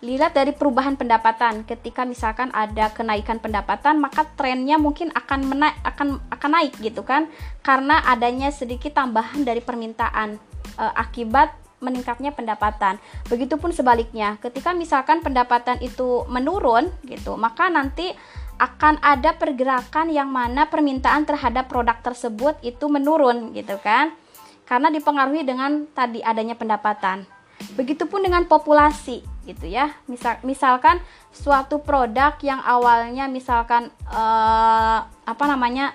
lihat 0.07 0.39
dari 0.39 0.55
perubahan 0.55 0.95
pendapatan. 0.95 1.67
Ketika 1.67 2.07
misalkan 2.07 2.55
ada 2.55 2.95
kenaikan 2.95 3.43
pendapatan 3.43 3.99
maka 3.99 4.23
trennya 4.39 4.79
mungkin 4.79 5.11
akan 5.11 5.51
menaik 5.51 5.75
akan 5.83 6.23
akan 6.31 6.51
naik 6.55 6.79
gitu 6.79 7.03
kan. 7.03 7.27
Karena 7.67 8.07
adanya 8.07 8.55
sedikit 8.55 8.95
tambahan 8.95 9.43
dari 9.43 9.59
permintaan 9.59 10.39
e, 10.79 10.85
akibat 10.95 11.51
meningkatnya 11.83 12.33
pendapatan. 12.33 12.97
Begitupun 13.29 13.75
sebaliknya, 13.75 14.41
ketika 14.41 14.73
misalkan 14.73 15.21
pendapatan 15.21 15.77
itu 15.85 16.25
menurun 16.31 16.89
gitu, 17.05 17.37
maka 17.37 17.69
nanti 17.69 18.15
akan 18.57 18.97
ada 19.05 19.37
pergerakan 19.37 20.09
yang 20.09 20.33
mana 20.33 20.65
permintaan 20.73 21.29
terhadap 21.29 21.69
produk 21.69 22.01
tersebut 22.01 22.57
itu 22.65 22.89
menurun 22.89 23.53
gitu 23.53 23.77
kan. 23.85 24.17
Karena 24.65 24.89
dipengaruhi 24.91 25.45
dengan 25.47 25.87
tadi 25.93 26.25
adanya 26.25 26.57
pendapatan. 26.57 27.29
Begitupun 27.77 28.25
dengan 28.25 28.49
populasi 28.49 29.36
gitu 29.47 29.71
ya. 29.71 29.95
Misal 30.11 30.43
misalkan 30.43 30.99
suatu 31.31 31.81
produk 31.81 32.35
yang 32.43 32.59
awalnya 32.61 33.31
misalkan 33.31 33.95
eh, 34.11 34.99
apa 35.07 35.45
namanya 35.47 35.95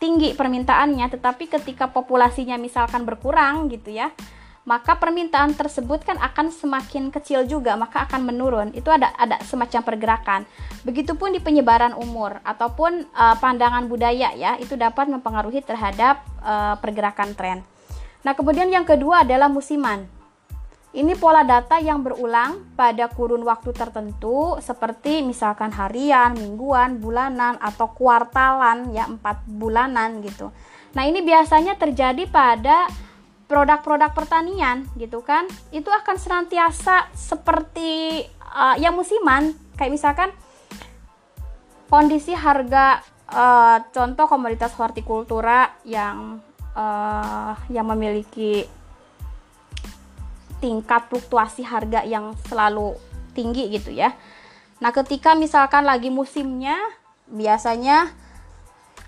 tinggi 0.00 0.32
permintaannya 0.32 1.08
tetapi 1.12 1.48
ketika 1.48 1.88
populasinya 1.88 2.56
misalkan 2.56 3.04
berkurang 3.04 3.68
gitu 3.68 3.92
ya 3.92 4.08
maka 4.68 5.00
permintaan 5.00 5.56
tersebut 5.56 6.04
kan 6.04 6.20
akan 6.20 6.52
semakin 6.52 7.08
kecil 7.08 7.48
juga 7.48 7.74
maka 7.80 8.04
akan 8.04 8.28
menurun. 8.28 8.68
Itu 8.76 8.92
ada 8.92 9.10
ada 9.16 9.40
semacam 9.42 9.80
pergerakan. 9.80 10.40
Begitupun 10.84 11.32
di 11.32 11.40
penyebaran 11.40 11.96
umur 11.96 12.38
ataupun 12.44 13.08
uh, 13.10 13.36
pandangan 13.40 13.88
budaya 13.88 14.36
ya 14.36 14.60
itu 14.60 14.76
dapat 14.76 15.08
mempengaruhi 15.08 15.64
terhadap 15.64 16.20
uh, 16.44 16.76
pergerakan 16.76 17.32
tren. 17.32 17.58
Nah 18.20 18.36
kemudian 18.36 18.68
yang 18.68 18.84
kedua 18.84 19.24
adalah 19.24 19.48
musiman 19.48 20.19
ini 20.90 21.14
pola 21.14 21.46
data 21.46 21.78
yang 21.78 22.02
berulang 22.02 22.74
pada 22.74 23.06
kurun 23.06 23.46
waktu 23.46 23.70
tertentu 23.70 24.58
seperti 24.58 25.22
misalkan 25.22 25.70
harian, 25.70 26.34
mingguan, 26.34 26.98
bulanan 26.98 27.54
atau 27.62 27.94
kuartalan 27.94 28.90
ya 28.90 29.06
empat 29.06 29.46
bulanan 29.46 30.18
gitu. 30.18 30.50
Nah 30.98 31.06
ini 31.06 31.22
biasanya 31.22 31.78
terjadi 31.78 32.26
pada 32.26 32.90
produk-produk 33.46 34.10
pertanian 34.14 34.86
gitu 34.98 35.22
kan 35.22 35.46
itu 35.70 35.90
akan 35.90 36.16
senantiasa 36.18 37.10
seperti 37.14 38.22
uh, 38.50 38.74
yang 38.78 38.94
musiman 38.94 39.54
kayak 39.74 39.94
misalkan 39.94 40.30
kondisi 41.90 42.34
harga 42.34 43.02
uh, 43.30 43.78
contoh 43.90 44.26
komoditas 44.30 44.70
hortikultura 44.78 45.74
yang 45.82 46.38
uh, 46.74 47.54
yang 47.70 47.86
memiliki 47.90 48.66
tingkat 50.60 51.08
fluktuasi 51.08 51.64
harga 51.64 52.04
yang 52.04 52.36
selalu 52.46 52.94
tinggi 53.32 53.72
gitu 53.72 53.90
ya. 53.90 54.12
Nah, 54.80 54.92
ketika 54.92 55.36
misalkan 55.36 55.84
lagi 55.84 56.08
musimnya 56.08 56.76
biasanya 57.28 58.12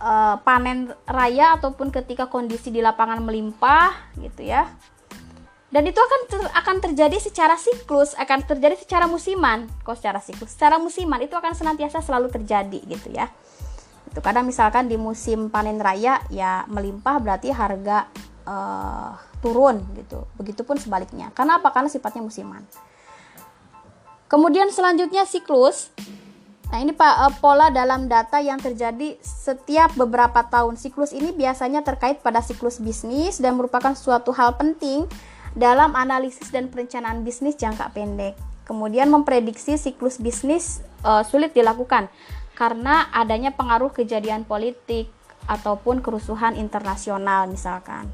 uh, 0.02 0.36
panen 0.42 0.92
raya 1.08 1.56
ataupun 1.56 1.88
ketika 1.94 2.28
kondisi 2.28 2.68
di 2.68 2.84
lapangan 2.84 3.22
melimpah 3.22 4.16
gitu 4.20 4.44
ya. 4.44 4.68
Dan 5.72 5.88
itu 5.88 5.96
akan 5.96 6.20
ter, 6.28 6.40
akan 6.52 6.76
terjadi 6.84 7.16
secara 7.16 7.56
siklus 7.56 8.12
akan 8.20 8.44
terjadi 8.44 8.76
secara 8.76 9.08
musiman. 9.08 9.64
Kok 9.80 9.96
secara 9.96 10.20
siklus? 10.20 10.52
Secara 10.52 10.76
musiman 10.76 11.16
itu 11.24 11.32
akan 11.32 11.56
senantiasa 11.56 12.04
selalu 12.04 12.28
terjadi 12.28 12.80
gitu 12.84 13.08
ya. 13.08 13.32
Itu 14.04 14.20
kadang 14.20 14.44
misalkan 14.44 14.92
di 14.92 15.00
musim 15.00 15.48
panen 15.48 15.80
raya 15.80 16.20
ya 16.28 16.68
melimpah 16.68 17.16
berarti 17.16 17.48
harga 17.48 18.04
uh, 18.44 19.16
turun 19.42 19.82
gitu 19.98 20.24
begitupun 20.38 20.78
sebaliknya 20.78 21.34
karena 21.34 21.58
apa 21.58 21.74
karena 21.74 21.90
sifatnya 21.90 22.22
musiman 22.22 22.62
kemudian 24.30 24.70
selanjutnya 24.70 25.26
siklus 25.26 25.92
Nah, 26.72 26.80
ini 26.80 26.96
Pak 26.96 27.14
eh, 27.28 27.34
pola 27.36 27.68
dalam 27.68 28.08
data 28.08 28.40
yang 28.40 28.56
terjadi 28.56 29.20
setiap 29.20 29.92
beberapa 29.92 30.40
tahun. 30.40 30.80
Siklus 30.80 31.12
ini 31.12 31.28
biasanya 31.36 31.84
terkait 31.84 32.24
pada 32.24 32.40
siklus 32.40 32.80
bisnis 32.80 33.36
dan 33.36 33.60
merupakan 33.60 33.92
suatu 33.92 34.32
hal 34.32 34.56
penting 34.56 35.04
dalam 35.52 35.92
analisis 35.92 36.48
dan 36.48 36.72
perencanaan 36.72 37.28
bisnis 37.28 37.60
jangka 37.60 37.92
pendek. 37.92 38.40
Kemudian 38.64 39.12
memprediksi 39.12 39.76
siklus 39.76 40.16
bisnis 40.16 40.80
uh, 41.04 41.20
sulit 41.28 41.52
dilakukan 41.52 42.08
karena 42.56 43.04
adanya 43.12 43.52
pengaruh 43.52 43.92
kejadian 43.92 44.48
politik 44.48 45.12
ataupun 45.44 46.00
kerusuhan 46.00 46.56
internasional 46.56 47.52
misalkan. 47.52 48.08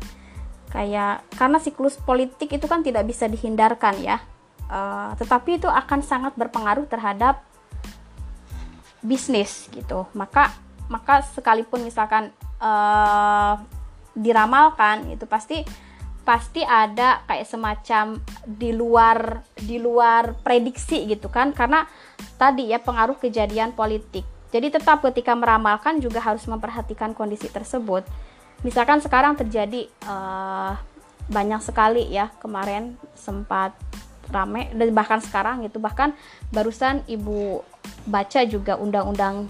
Kayak 0.69 1.25
karena 1.37 1.59
siklus 1.59 1.97
politik 1.97 2.53
itu 2.53 2.67
kan 2.69 2.85
tidak 2.85 3.09
bisa 3.09 3.25
dihindarkan 3.25 3.97
ya. 4.05 4.21
Uh, 4.69 5.17
tetapi 5.17 5.57
itu 5.57 5.65
akan 5.65 6.05
sangat 6.05 6.37
berpengaruh 6.37 6.85
terhadap 6.85 7.41
bisnis 9.01 9.73
gitu. 9.73 10.05
Maka 10.13 10.53
maka 10.93 11.25
sekalipun 11.25 11.85
misalkan 11.85 12.33
uh, 12.61 13.57
diramalkan 14.13 15.09
itu 15.09 15.25
pasti 15.25 15.65
pasti 16.29 16.61
ada 16.61 17.25
kayak 17.25 17.49
semacam 17.49 18.21
di 18.45 18.77
luar 18.77 19.41
di 19.57 19.81
luar 19.81 20.37
prediksi 20.45 21.09
gitu 21.09 21.33
kan. 21.33 21.57
Karena 21.57 21.89
tadi 22.37 22.69
ya 22.69 22.77
pengaruh 22.85 23.17
kejadian 23.17 23.73
politik. 23.73 24.29
Jadi 24.49 24.73
tetap 24.73 25.01
ketika 25.05 25.33
meramalkan 25.33 26.01
juga 26.01 26.21
harus 26.25 26.45
memperhatikan 26.49 27.13
kondisi 27.13 27.49
tersebut 27.53 28.05
misalkan 28.67 28.99
sekarang 28.99 29.39
terjadi 29.39 29.87
uh, 30.07 30.75
banyak 31.29 31.61
sekali 31.61 32.09
ya 32.09 32.33
kemarin 32.41 32.97
sempat 33.13 33.77
rame 34.29 34.73
dan 34.77 34.93
bahkan 34.93 35.21
sekarang 35.21 35.65
gitu. 35.65 35.81
Bahkan 35.81 36.13
barusan 36.53 37.05
ibu 37.09 37.65
baca 38.09 38.41
juga 38.45 38.77
undang-undang 38.77 39.49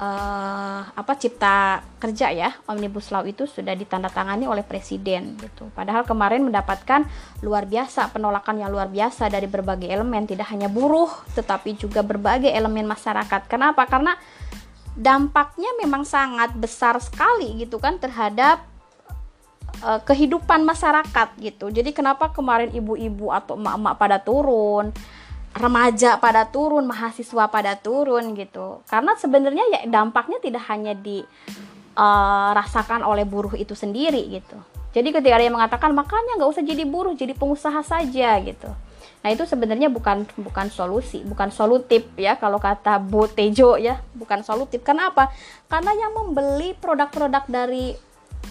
uh, 0.00 0.80
apa 0.88 1.12
cipta 1.20 1.84
kerja 2.00 2.32
ya 2.32 2.50
omnibus 2.64 3.12
law 3.12 3.24
itu 3.28 3.44
sudah 3.44 3.76
ditandatangani 3.76 4.48
oleh 4.48 4.64
presiden 4.64 5.36
gitu. 5.36 5.68
Padahal 5.76 6.08
kemarin 6.08 6.44
mendapatkan 6.44 7.04
luar 7.44 7.68
biasa 7.68 8.08
penolakan 8.10 8.64
yang 8.64 8.72
luar 8.72 8.88
biasa 8.88 9.28
dari 9.28 9.46
berbagai 9.46 9.86
elemen 9.86 10.24
tidak 10.24 10.48
hanya 10.48 10.72
buruh 10.72 11.12
tetapi 11.36 11.76
juga 11.76 12.00
berbagai 12.00 12.48
elemen 12.48 12.88
masyarakat. 12.88 13.46
Kenapa? 13.46 13.84
Karena 13.84 14.16
dampaknya 15.00 15.72
memang 15.80 16.04
sangat 16.04 16.52
besar 16.52 17.00
sekali 17.00 17.64
gitu 17.64 17.80
kan 17.80 17.96
terhadap 17.96 18.60
uh, 19.80 19.96
kehidupan 20.04 20.60
masyarakat 20.60 21.40
gitu. 21.40 21.72
Jadi 21.72 21.96
kenapa 21.96 22.28
kemarin 22.28 22.68
ibu-ibu 22.68 23.32
atau 23.32 23.56
emak-emak 23.56 23.96
pada 23.96 24.20
turun, 24.20 24.92
remaja 25.56 26.20
pada 26.20 26.44
turun, 26.44 26.84
mahasiswa 26.84 27.48
pada 27.48 27.80
turun 27.80 28.36
gitu. 28.36 28.84
Karena 28.84 29.16
sebenarnya 29.16 29.64
ya 29.72 29.88
dampaknya 29.88 30.36
tidak 30.44 30.68
hanya 30.68 30.92
dirasakan 30.92 33.00
eh, 33.00 33.08
oleh 33.08 33.24
buruh 33.24 33.56
itu 33.56 33.72
sendiri 33.72 34.20
gitu. 34.36 34.60
Jadi 34.92 35.16
ketika 35.16 35.40
ada 35.40 35.48
yang 35.48 35.56
mengatakan 35.56 35.96
makanya 35.96 36.36
nggak 36.36 36.50
usah 36.50 36.66
jadi 36.66 36.82
buruh, 36.84 37.16
jadi 37.16 37.32
pengusaha 37.32 37.80
saja 37.80 38.36
gitu. 38.44 38.68
Nah 39.20 39.28
itu 39.28 39.44
sebenarnya 39.44 39.92
bukan 39.92 40.24
bukan 40.40 40.72
solusi, 40.72 41.20
bukan 41.28 41.52
solutif 41.52 42.08
ya 42.16 42.40
kalau 42.40 42.56
kata 42.56 42.96
Bu 42.96 43.28
Tejo 43.28 43.76
ya, 43.76 44.00
bukan 44.16 44.40
solutif. 44.40 44.80
Kenapa? 44.80 45.28
Karena 45.68 45.92
yang 45.92 46.16
membeli 46.16 46.72
produk-produk 46.80 47.44
dari 47.44 47.92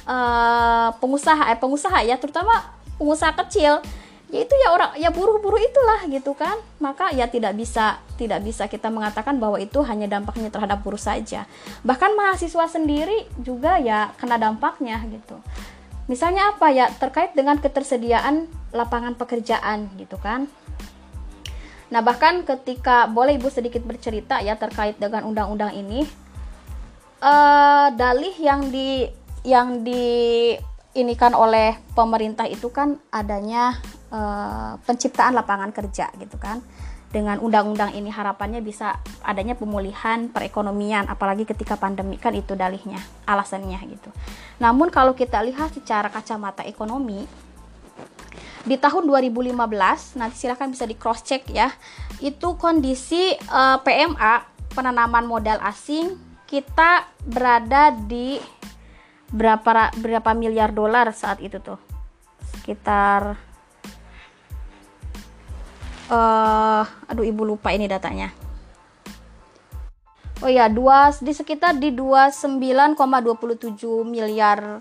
uh, 0.05 0.93
pengusaha 1.01 1.49
eh 1.49 1.57
pengusaha 1.57 2.05
ya 2.05 2.21
terutama 2.21 2.77
pengusaha 3.01 3.33
kecil 3.45 3.81
yaitu 4.29 4.53
ya 4.61 4.69
orang 4.69 4.93
ya 5.01 5.09
buruh-buruh 5.09 5.57
itulah 5.57 6.05
gitu 6.05 6.37
kan. 6.37 6.61
Maka 6.77 7.09
ya 7.17 7.25
tidak 7.25 7.57
bisa 7.57 7.97
tidak 8.13 8.45
bisa 8.45 8.69
kita 8.69 8.93
mengatakan 8.93 9.41
bahwa 9.41 9.57
itu 9.57 9.81
hanya 9.81 10.05
dampaknya 10.05 10.53
terhadap 10.53 10.85
buruh 10.85 11.01
saja. 11.01 11.49
Bahkan 11.81 12.13
mahasiswa 12.13 12.69
sendiri 12.69 13.25
juga 13.41 13.81
ya 13.81 14.13
kena 14.21 14.37
dampaknya 14.37 15.01
gitu. 15.09 15.41
Misalnya 16.05 16.53
apa 16.53 16.69
ya? 16.69 16.93
Terkait 16.93 17.33
dengan 17.33 17.57
ketersediaan 17.57 18.45
lapangan 18.69 19.17
pekerjaan 19.17 19.89
gitu 19.97 20.21
kan 20.21 20.45
nah 21.89 22.05
bahkan 22.05 22.45
ketika 22.45 23.09
boleh 23.09 23.41
ibu 23.41 23.49
sedikit 23.49 23.81
bercerita 23.81 24.41
ya 24.45 24.53
terkait 24.57 25.01
dengan 25.01 25.25
undang-undang 25.25 25.73
ini 25.73 26.05
uh, 27.21 27.89
dalih 27.93 28.35
yang 28.37 28.69
di 28.69 29.09
yang 29.41 29.81
di 29.81 30.53
ini 30.97 31.13
kan 31.13 31.37
oleh 31.37 31.77
pemerintah 31.93 32.49
itu 32.49 32.69
kan 32.73 32.97
adanya 33.13 33.77
uh, 34.09 34.77
penciptaan 34.83 35.37
lapangan 35.37 35.69
kerja 35.69 36.09
gitu 36.17 36.37
kan 36.41 36.61
dengan 37.09 37.41
undang-undang 37.41 37.97
ini 37.97 38.13
harapannya 38.13 38.61
bisa 38.61 39.01
adanya 39.25 39.57
pemulihan 39.57 40.29
perekonomian 40.29 41.09
apalagi 41.09 41.41
ketika 41.41 41.73
pandemi 41.73 42.21
kan 42.21 42.37
itu 42.37 42.53
dalihnya 42.53 43.01
alasannya 43.25 43.81
gitu. 43.89 44.13
Namun 44.61 44.93
kalau 44.93 45.17
kita 45.17 45.41
lihat 45.41 45.73
secara 45.73 46.13
kacamata 46.13 46.61
ekonomi 46.61 47.25
di 48.67 48.75
tahun 48.75 49.07
2015 49.07 49.55
nanti 50.19 50.35
silahkan 50.35 50.67
bisa 50.67 50.83
di 50.83 50.95
cross 50.99 51.23
check 51.23 51.47
ya 51.47 51.71
itu 52.19 52.59
kondisi 52.59 53.31
uh, 53.51 53.79
eh, 53.79 54.07
PMA 54.07 54.33
penanaman 54.75 55.23
modal 55.23 55.59
asing 55.63 56.19
kita 56.49 57.05
berada 57.23 57.93
di 57.93 58.41
berapa 59.29 59.93
berapa 59.93 60.31
miliar 60.33 60.73
dolar 60.73 61.13
saat 61.13 61.37
itu 61.45 61.61
tuh? 61.61 61.77
Sekitar 62.41 63.37
uh, 66.09 66.83
aduh 67.05 67.25
ibu 67.25 67.45
lupa 67.45 67.69
ini 67.69 67.85
datanya. 67.85 68.33
Oh 70.39 70.49
ya 70.49 70.71
dua 70.71 71.11
di 71.19 71.35
sekitar 71.35 71.77
di 71.77 71.91
29,27 71.91 72.97
miliar 74.07 74.79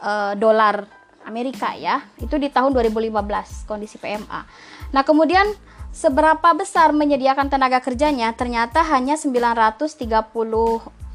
uh, 0.00 0.32
dolar 0.34 1.03
Amerika 1.24 1.72
ya 1.74 2.04
itu 2.20 2.36
di 2.36 2.48
tahun 2.52 2.72
2015 2.76 3.10
kondisi 3.68 3.96
PMA 3.98 4.40
nah 4.92 5.02
kemudian 5.02 5.48
seberapa 5.94 6.50
besar 6.58 6.90
menyediakan 6.90 7.46
tenaga 7.46 7.78
kerjanya? 7.78 8.34
Ternyata 8.34 8.82
hanya 8.82 9.14
930 9.14 9.94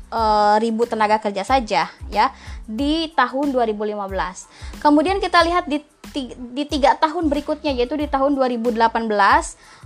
uh, 0.10 0.56
ribu 0.58 0.88
tenaga 0.88 1.20
kerja 1.20 1.44
saja 1.44 1.92
ya 2.08 2.26
di 2.64 3.12
tahun 3.14 3.52
2015. 3.52 4.08
Kemudian 4.80 5.20
kita 5.20 5.44
lihat 5.44 5.68
di 5.68 5.84
di 6.56 6.64
tiga 6.66 6.98
tahun 6.98 7.30
berikutnya 7.30 7.76
yaitu 7.76 7.94
di 7.94 8.10
tahun 8.10 8.34
2018 8.34 8.74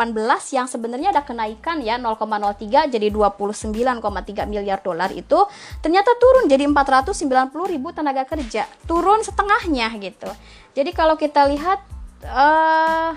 yang 0.55 0.71
sebenarnya 0.71 1.12
ada 1.12 1.27
kenaikan 1.27 1.84
ya 1.84 1.99
0,03 1.99 2.88
jadi 2.88 3.07
29,3 3.12 3.99
miliar 4.47 4.79
dolar 4.79 5.12
itu 5.12 5.36
ternyata 5.84 6.15
turun 6.15 6.47
jadi 6.47 6.63
490 6.63 7.51
ribu 7.75 7.91
tenaga 7.91 8.23
kerja. 8.23 8.63
Turun 8.88 9.19
setengahnya 9.19 9.91
gitu. 9.99 10.31
Jadi 10.79 10.95
kalau 10.95 11.19
kita 11.19 11.51
lihat 11.51 11.84
uh, 12.23 13.12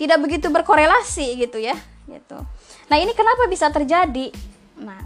tidak 0.00 0.24
begitu 0.24 0.48
berkorelasi 0.48 1.36
gitu 1.36 1.60
ya 1.60 1.76
gitu. 2.08 2.40
Nah 2.88 2.96
ini 2.96 3.12
kenapa 3.12 3.44
bisa 3.44 3.68
terjadi 3.68 4.55
nah 4.76 5.00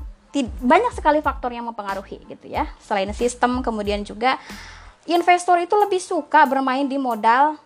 banyak 0.63 0.93
sekali 0.95 1.19
faktor 1.19 1.51
yang 1.51 1.67
mempengaruhi 1.67 2.23
gitu 2.31 2.47
ya. 2.47 2.71
Selain 2.79 3.11
sistem 3.11 3.67
kemudian 3.67 4.07
juga 4.07 4.39
investor 5.11 5.59
itu 5.59 5.75
lebih 5.75 5.99
suka 5.99 6.47
bermain 6.47 6.87
di 6.87 6.99
modal 7.01 7.59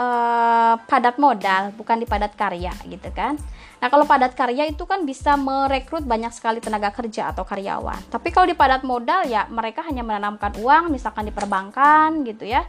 uh, 0.00 0.74
padat 0.88 1.20
modal 1.20 1.76
bukan 1.76 2.00
di 2.00 2.06
padat 2.08 2.32
karya 2.32 2.72
gitu 2.88 3.12
kan. 3.12 3.36
Nah 3.80 3.88
kalau 3.88 4.08
padat 4.08 4.32
karya 4.32 4.68
itu 4.68 4.84
kan 4.88 5.04
bisa 5.04 5.36
merekrut 5.36 6.04
banyak 6.04 6.32
sekali 6.32 6.60
tenaga 6.64 6.88
kerja 6.92 7.32
atau 7.32 7.44
karyawan. 7.44 8.12
Tapi 8.12 8.28
kalau 8.32 8.48
di 8.48 8.56
padat 8.56 8.80
modal 8.80 9.28
ya 9.28 9.44
mereka 9.52 9.84
hanya 9.84 10.00
menanamkan 10.00 10.56
uang 10.56 10.88
misalkan 10.88 11.28
di 11.28 11.32
perbankan 11.36 12.24
gitu 12.24 12.48
ya. 12.48 12.64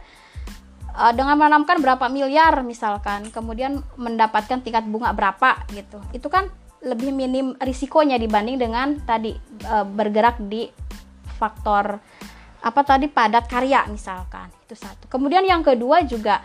Uh, 0.92 1.08
dengan 1.16 1.40
menanamkan 1.40 1.80
berapa 1.80 2.04
miliar 2.12 2.60
misalkan 2.60 3.32
kemudian 3.32 3.80
mendapatkan 3.96 4.60
tingkat 4.60 4.84
bunga 4.84 5.16
berapa 5.16 5.64
gitu. 5.72 6.04
Itu 6.12 6.28
kan 6.28 6.52
lebih 6.82 7.14
minim 7.14 7.54
risikonya 7.62 8.18
dibanding 8.18 8.58
dengan 8.58 8.98
tadi 9.06 9.30
uh, 9.70 9.86
bergerak 9.86 10.42
di 10.42 10.66
faktor 11.38 12.02
apa 12.62 12.80
tadi 12.86 13.10
padat 13.10 13.50
karya 13.50 13.86
misalkan. 13.90 14.50
Itu 14.66 14.78
satu. 14.78 15.10
Kemudian 15.10 15.42
yang 15.42 15.66
kedua 15.66 16.06
juga 16.06 16.42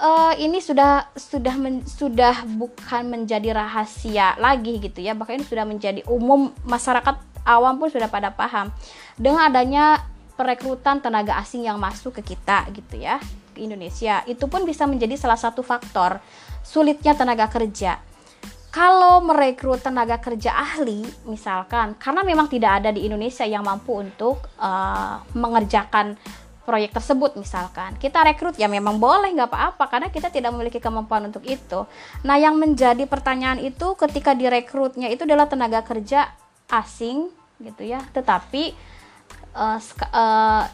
uh, 0.00 0.32
ini 0.36 0.60
sudah 0.60 1.12
sudah 1.12 1.54
men, 1.56 1.84
sudah 1.84 2.44
bukan 2.56 3.08
menjadi 3.08 3.56
rahasia 3.56 4.36
lagi 4.40 4.80
gitu 4.80 5.04
ya. 5.04 5.12
Bahkan 5.12 5.40
ini 5.40 5.46
sudah 5.46 5.64
menjadi 5.68 6.00
umum 6.08 6.52
masyarakat 6.64 7.16
awam 7.44 7.76
pun 7.80 7.88
sudah 7.92 8.08
pada 8.08 8.32
paham 8.32 8.72
dengan 9.16 9.48
adanya 9.48 10.04
perekrutan 10.36 11.00
tenaga 11.00 11.40
asing 11.40 11.64
yang 11.64 11.80
masuk 11.80 12.20
ke 12.20 12.36
kita 12.36 12.68
gitu 12.72 13.00
ya 13.00 13.20
ke 13.56 13.64
Indonesia. 13.64 14.20
Itu 14.28 14.48
pun 14.52 14.64
bisa 14.68 14.84
menjadi 14.84 15.16
salah 15.16 15.40
satu 15.40 15.64
faktor 15.64 16.20
sulitnya 16.60 17.16
tenaga 17.16 17.48
kerja 17.48 18.15
kalau 18.76 19.24
merekrut 19.24 19.80
tenaga 19.80 20.20
kerja 20.20 20.52
ahli, 20.52 21.00
misalkan, 21.24 21.96
karena 21.96 22.20
memang 22.20 22.44
tidak 22.44 22.84
ada 22.84 22.92
di 22.92 23.08
Indonesia 23.08 23.48
yang 23.48 23.64
mampu 23.64 24.04
untuk 24.04 24.44
uh, 24.60 25.24
mengerjakan 25.32 26.20
proyek 26.68 26.92
tersebut, 26.92 27.40
misalkan, 27.40 27.96
kita 27.96 28.20
rekrut 28.20 28.60
ya 28.60 28.68
memang 28.68 29.00
boleh 29.00 29.32
nggak 29.32 29.48
apa-apa 29.48 29.84
karena 29.88 30.08
kita 30.12 30.28
tidak 30.28 30.52
memiliki 30.52 30.76
kemampuan 30.76 31.24
untuk 31.24 31.40
itu. 31.48 31.88
Nah, 32.20 32.36
yang 32.36 32.60
menjadi 32.60 33.08
pertanyaan 33.08 33.64
itu 33.64 33.96
ketika 33.96 34.36
direkrutnya 34.36 35.08
itu 35.08 35.24
adalah 35.24 35.48
tenaga 35.48 35.80
kerja 35.80 36.36
asing, 36.68 37.32
gitu 37.64 37.80
ya, 37.80 38.04
tetapi 38.12 38.76
uh, 39.56 39.80
uh, 40.12 40.68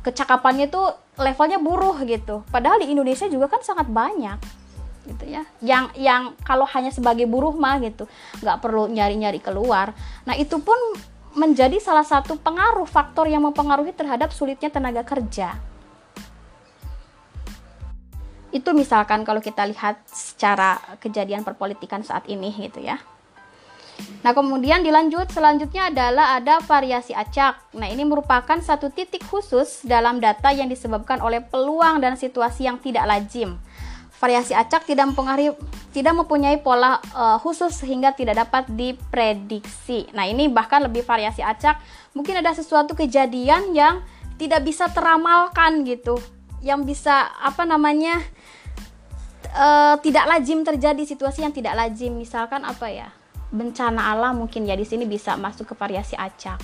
kecakapannya 0.00 0.72
itu 0.72 0.80
levelnya 1.20 1.60
buruh 1.60 2.00
gitu. 2.08 2.48
Padahal 2.48 2.80
di 2.80 2.96
Indonesia 2.96 3.28
juga 3.28 3.52
kan 3.52 3.60
sangat 3.60 3.92
banyak 3.92 4.65
gitu 5.06 5.24
ya. 5.24 5.46
Yang 5.62 5.94
yang 5.96 6.22
kalau 6.42 6.66
hanya 6.68 6.90
sebagai 6.90 7.24
buruh 7.30 7.54
mah 7.54 7.78
gitu 7.80 8.10
nggak 8.42 8.58
perlu 8.58 8.90
nyari-nyari 8.90 9.38
keluar. 9.38 9.94
Nah 10.26 10.34
itu 10.34 10.58
pun 10.58 10.76
menjadi 11.36 11.76
salah 11.78 12.04
satu 12.04 12.40
pengaruh 12.40 12.88
faktor 12.88 13.28
yang 13.28 13.44
mempengaruhi 13.44 13.92
terhadap 13.92 14.32
sulitnya 14.32 14.72
tenaga 14.72 15.04
kerja. 15.04 15.54
Itu 18.50 18.72
misalkan 18.72 19.22
kalau 19.22 19.44
kita 19.44 19.68
lihat 19.68 20.00
secara 20.08 20.80
kejadian 20.96 21.44
perpolitikan 21.44 22.00
saat 22.00 22.24
ini 22.26 22.48
gitu 22.56 22.80
ya. 22.80 22.96
Nah, 24.20 24.36
kemudian 24.36 24.84
dilanjut 24.84 25.32
selanjutnya 25.32 25.88
adalah 25.88 26.36
ada 26.36 26.60
variasi 26.60 27.16
acak. 27.16 27.72
Nah, 27.76 27.88
ini 27.88 28.04
merupakan 28.04 28.60
satu 28.60 28.92
titik 28.92 29.24
khusus 29.24 29.88
dalam 29.88 30.20
data 30.20 30.52
yang 30.52 30.68
disebabkan 30.68 31.24
oleh 31.24 31.40
peluang 31.40 32.04
dan 32.04 32.12
situasi 32.16 32.68
yang 32.68 32.76
tidak 32.76 33.08
lazim 33.08 33.56
variasi 34.16 34.56
acak 34.56 34.88
tidak 34.88 35.12
mempengaruhi 35.12 35.52
tidak 35.92 36.12
mempunyai 36.12 36.60
pola 36.60 37.00
uh, 37.16 37.40
khusus 37.40 37.72
sehingga 37.72 38.12
tidak 38.12 38.36
dapat 38.44 38.68
diprediksi. 38.68 40.04
Nah, 40.12 40.28
ini 40.28 40.52
bahkan 40.52 40.84
lebih 40.84 41.00
variasi 41.00 41.40
acak, 41.40 41.80
mungkin 42.12 42.36
ada 42.36 42.52
sesuatu 42.52 42.92
kejadian 42.92 43.72
yang 43.72 44.04
tidak 44.36 44.60
bisa 44.60 44.92
teramalkan 44.92 45.88
gitu. 45.88 46.20
Yang 46.60 46.92
bisa 46.96 47.32
apa 47.40 47.64
namanya? 47.64 48.20
Uh, 49.56 49.96
tidak 50.04 50.28
lazim 50.28 50.60
terjadi 50.68 51.00
situasi 51.08 51.40
yang 51.40 51.54
tidak 51.54 51.72
lazim 51.72 52.12
misalkan 52.12 52.60
apa 52.60 52.92
ya 52.92 53.08
bencana 53.48 54.12
alam 54.12 54.44
mungkin 54.44 54.68
ya 54.68 54.76
di 54.76 54.84
sini 54.84 55.08
bisa 55.08 55.32
masuk 55.38 55.72
ke 55.72 55.74
variasi 55.78 56.12
acak 56.12 56.60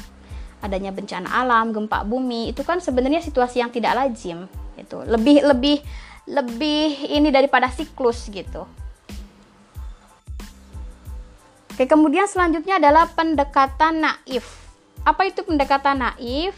adanya 0.60 0.92
bencana 0.92 1.30
alam 1.30 1.72
gempa 1.72 2.04
bumi 2.04 2.52
itu 2.52 2.60
kan 2.66 2.84
sebenarnya 2.84 3.24
situasi 3.24 3.64
yang 3.64 3.72
tidak 3.72 3.96
lazim 3.96 4.44
itu 4.76 4.98
lebih 5.08 5.40
lebih 5.46 5.80
lebih 6.26 7.10
ini 7.10 7.34
daripada 7.34 7.66
siklus 7.72 8.30
gitu. 8.30 8.66
Oke, 11.72 11.88
kemudian 11.88 12.28
selanjutnya 12.28 12.76
adalah 12.76 13.08
pendekatan 13.10 14.04
naif. 14.04 14.44
Apa 15.02 15.24
itu 15.24 15.40
pendekatan 15.40 16.04
naif? 16.04 16.52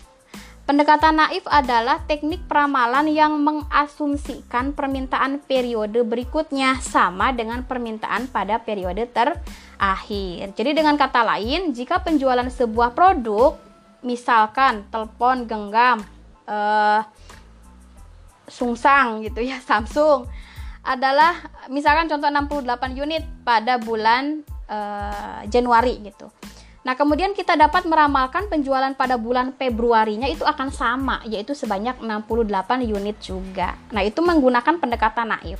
Pendekatan 0.64 1.20
naif 1.20 1.44
adalah 1.46 2.02
teknik 2.08 2.44
peramalan 2.50 3.06
yang 3.12 3.36
mengasumsikan 3.38 4.72
permintaan 4.72 5.38
periode 5.44 6.02
berikutnya 6.02 6.80
sama 6.80 7.30
dengan 7.36 7.62
permintaan 7.62 8.32
pada 8.32 8.58
periode 8.58 9.06
terakhir. 9.12 10.56
Jadi 10.56 10.70
dengan 10.72 10.96
kata 10.96 11.20
lain, 11.20 11.76
jika 11.76 12.00
penjualan 12.00 12.48
sebuah 12.48 12.96
produk, 12.96 13.54
misalkan 14.02 14.88
telepon 14.88 15.44
genggam, 15.44 16.00
eh, 16.48 17.00
Sungsang 18.48 19.24
gitu 19.24 19.40
ya 19.40 19.60
Samsung 19.68 20.28
adalah 20.84 21.40
misalkan 21.72 22.06
contoh 22.12 22.28
68 22.28 22.92
unit 23.00 23.24
pada 23.40 23.80
bulan 23.80 24.44
uh, 24.68 25.40
Januari 25.48 25.96
gitu. 26.04 26.28
Nah, 26.84 26.92
kemudian 26.92 27.32
kita 27.32 27.56
dapat 27.56 27.88
meramalkan 27.88 28.52
penjualan 28.52 28.92
pada 28.92 29.16
bulan 29.16 29.56
Februarinya 29.56 30.28
itu 30.28 30.44
akan 30.44 30.68
sama, 30.68 31.24
yaitu 31.24 31.56
sebanyak 31.56 31.96
68 31.96 32.84
unit 32.84 33.16
juga. 33.24 33.72
Nah, 33.88 34.04
itu 34.04 34.20
menggunakan 34.20 34.76
pendekatan 34.76 35.32
naif. 35.32 35.56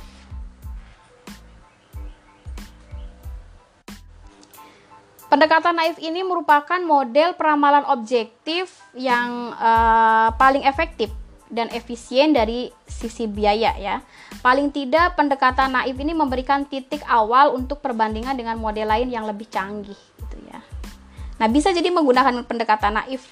Pendekatan 5.25 5.73
naif 5.73 5.97
ini 5.97 6.21
merupakan 6.21 6.77
model 6.85 7.33
peramalan 7.33 7.89
objektif 7.89 8.69
yang 8.93 9.49
uh, 9.57 10.29
paling 10.37 10.61
efektif 10.61 11.09
dan 11.55 11.71
efisien 11.71 12.35
dari 12.35 12.67
sisi 12.83 13.25
biaya 13.25 13.73
ya. 13.79 14.03
Paling 14.43 14.75
tidak 14.75 15.15
pendekatan 15.15 15.73
naif 15.73 15.95
ini 15.95 16.11
memberikan 16.11 16.67
titik 16.67 17.01
awal 17.07 17.55
untuk 17.55 17.79
perbandingan 17.79 18.35
dengan 18.35 18.59
model 18.59 18.91
lain 18.91 19.07
yang 19.07 19.23
lebih 19.23 19.47
canggih 19.47 19.95
gitu 19.95 20.37
ya. 20.51 20.59
Nah, 21.39 21.47
bisa 21.47 21.71
jadi 21.71 21.87
menggunakan 21.89 22.43
pendekatan 22.43 22.99
naif. 22.99 23.31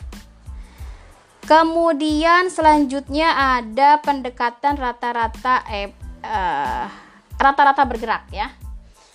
Kemudian 1.44 2.48
selanjutnya 2.48 3.60
ada 3.60 4.00
pendekatan 4.00 4.80
rata-rata 4.80 5.68
eh, 5.68 5.92
uh, 6.24 6.88
rata-rata 7.36 7.84
bergerak 7.84 8.32
ya. 8.32 8.48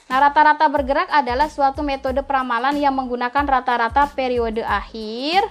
Nah, 0.09 0.25
rata-rata 0.25 0.69
bergerak 0.69 1.09
adalah 1.09 1.49
suatu 1.49 1.81
metode 1.81 2.21
peramalan 2.25 2.77
yang 2.77 2.97
menggunakan 2.97 3.45
rata-rata 3.45 4.09
periode 4.13 4.61
akhir 4.65 5.45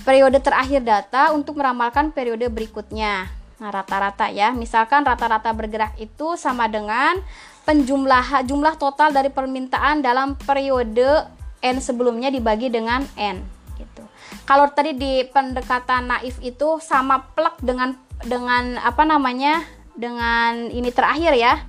periode 0.00 0.40
terakhir 0.40 0.80
data 0.80 1.36
untuk 1.36 1.60
meramalkan 1.60 2.10
periode 2.10 2.48
berikutnya. 2.48 3.28
Nah, 3.60 3.70
rata-rata 3.70 4.32
ya. 4.32 4.50
Misalkan 4.50 5.04
rata-rata 5.04 5.52
bergerak 5.52 5.94
itu 6.00 6.34
sama 6.40 6.66
dengan 6.66 7.20
penjumlah 7.68 8.42
jumlah 8.48 8.74
total 8.80 9.14
dari 9.14 9.30
permintaan 9.30 10.02
dalam 10.02 10.34
periode 10.34 11.28
n 11.62 11.76
sebelumnya 11.78 12.32
dibagi 12.32 12.72
dengan 12.72 13.06
n 13.14 13.38
gitu. 13.78 14.02
Kalau 14.48 14.66
tadi 14.74 14.98
di 14.98 15.22
pendekatan 15.30 16.10
naif 16.10 16.42
itu 16.42 16.82
sama 16.82 17.22
plek 17.36 17.62
dengan 17.62 17.94
dengan 18.26 18.82
apa 18.82 19.06
namanya? 19.06 19.62
dengan 19.92 20.72
ini 20.72 20.88
terakhir 20.88 21.36
ya 21.36 21.60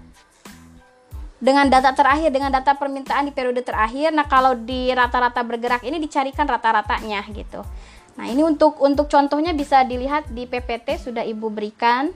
dengan 1.43 1.67
data 1.67 1.91
terakhir 1.91 2.31
dengan 2.31 2.55
data 2.55 2.71
permintaan 2.71 3.27
di 3.27 3.35
periode 3.35 3.59
terakhir 3.59 4.15
nah 4.15 4.23
kalau 4.23 4.55
di 4.55 4.87
rata-rata 4.95 5.43
bergerak 5.43 5.83
ini 5.83 5.99
dicarikan 5.99 6.47
rata-ratanya 6.47 7.19
gitu 7.35 7.67
nah 8.13 8.29
ini 8.29 8.45
untuk 8.45 8.77
untuk 8.77 9.09
contohnya 9.09 9.57
bisa 9.57 9.81
dilihat 9.81 10.29
di 10.29 10.45
PPT 10.45 11.01
sudah 11.01 11.25
ibu 11.25 11.49
berikan 11.49 12.13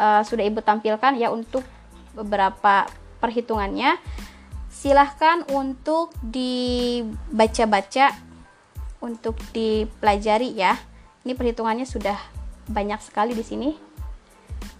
uh, 0.00 0.22
sudah 0.24 0.44
ibu 0.46 0.64
tampilkan 0.64 1.16
ya 1.20 1.28
untuk 1.28 1.62
beberapa 2.16 2.88
perhitungannya. 3.20 4.00
Silahkan 4.70 5.44
untuk 5.52 6.14
dibaca-baca 6.24 8.16
untuk 9.04 9.36
dipelajari 9.52 10.56
ya. 10.56 10.78
Ini 11.20 11.36
perhitungannya 11.36 11.84
sudah 11.84 12.16
banyak 12.70 13.00
sekali 13.04 13.36
di 13.36 13.44
sini. 13.44 13.70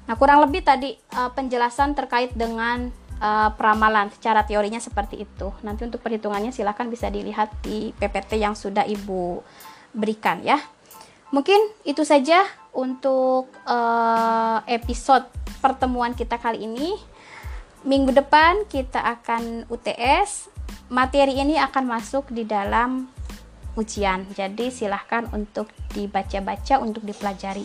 Nah 0.08 0.16
kurang 0.16 0.40
lebih 0.40 0.64
tadi 0.64 0.96
uh, 1.14 1.28
penjelasan 1.36 1.92
terkait 1.92 2.32
dengan 2.32 2.88
uh, 3.20 3.50
peramalan 3.52 4.08
secara 4.14 4.46
teorinya 4.46 4.80
seperti 4.80 5.26
itu. 5.26 5.52
Nanti 5.60 5.84
untuk 5.84 6.00
perhitungannya 6.00 6.54
silahkan 6.54 6.88
bisa 6.88 7.12
dilihat 7.12 7.52
di 7.60 7.92
PPT 7.98 8.40
yang 8.40 8.56
sudah 8.56 8.88
Ibu 8.88 9.44
berikan 9.94 10.42
ya. 10.42 10.58
Mungkin 11.30 11.58
itu 11.86 12.02
saja 12.02 12.42
untuk 12.74 13.50
uh, 13.66 14.58
episode 14.66 15.26
pertemuan 15.62 16.14
kita 16.14 16.38
kali 16.38 16.66
ini. 16.66 16.98
Minggu 17.86 18.12
depan 18.12 18.66
kita 18.66 19.00
akan 19.00 19.70
UTS. 19.70 20.50
Materi 20.90 21.38
ini 21.38 21.54
akan 21.54 21.86
masuk 21.86 22.34
di 22.34 22.42
dalam 22.42 23.06
ujian. 23.78 24.26
Jadi 24.34 24.74
silahkan 24.74 25.30
untuk 25.30 25.70
dibaca-baca 25.94 26.82
untuk 26.82 27.06
dipelajari. 27.06 27.64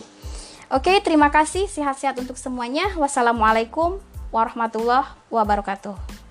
Oke, 0.70 0.98
terima 1.02 1.30
kasih. 1.30 1.66
Sehat-sehat 1.66 2.18
untuk 2.18 2.38
semuanya. 2.38 2.90
Wassalamualaikum 2.98 3.98
warahmatullahi 4.30 5.10
wabarakatuh. 5.30 6.25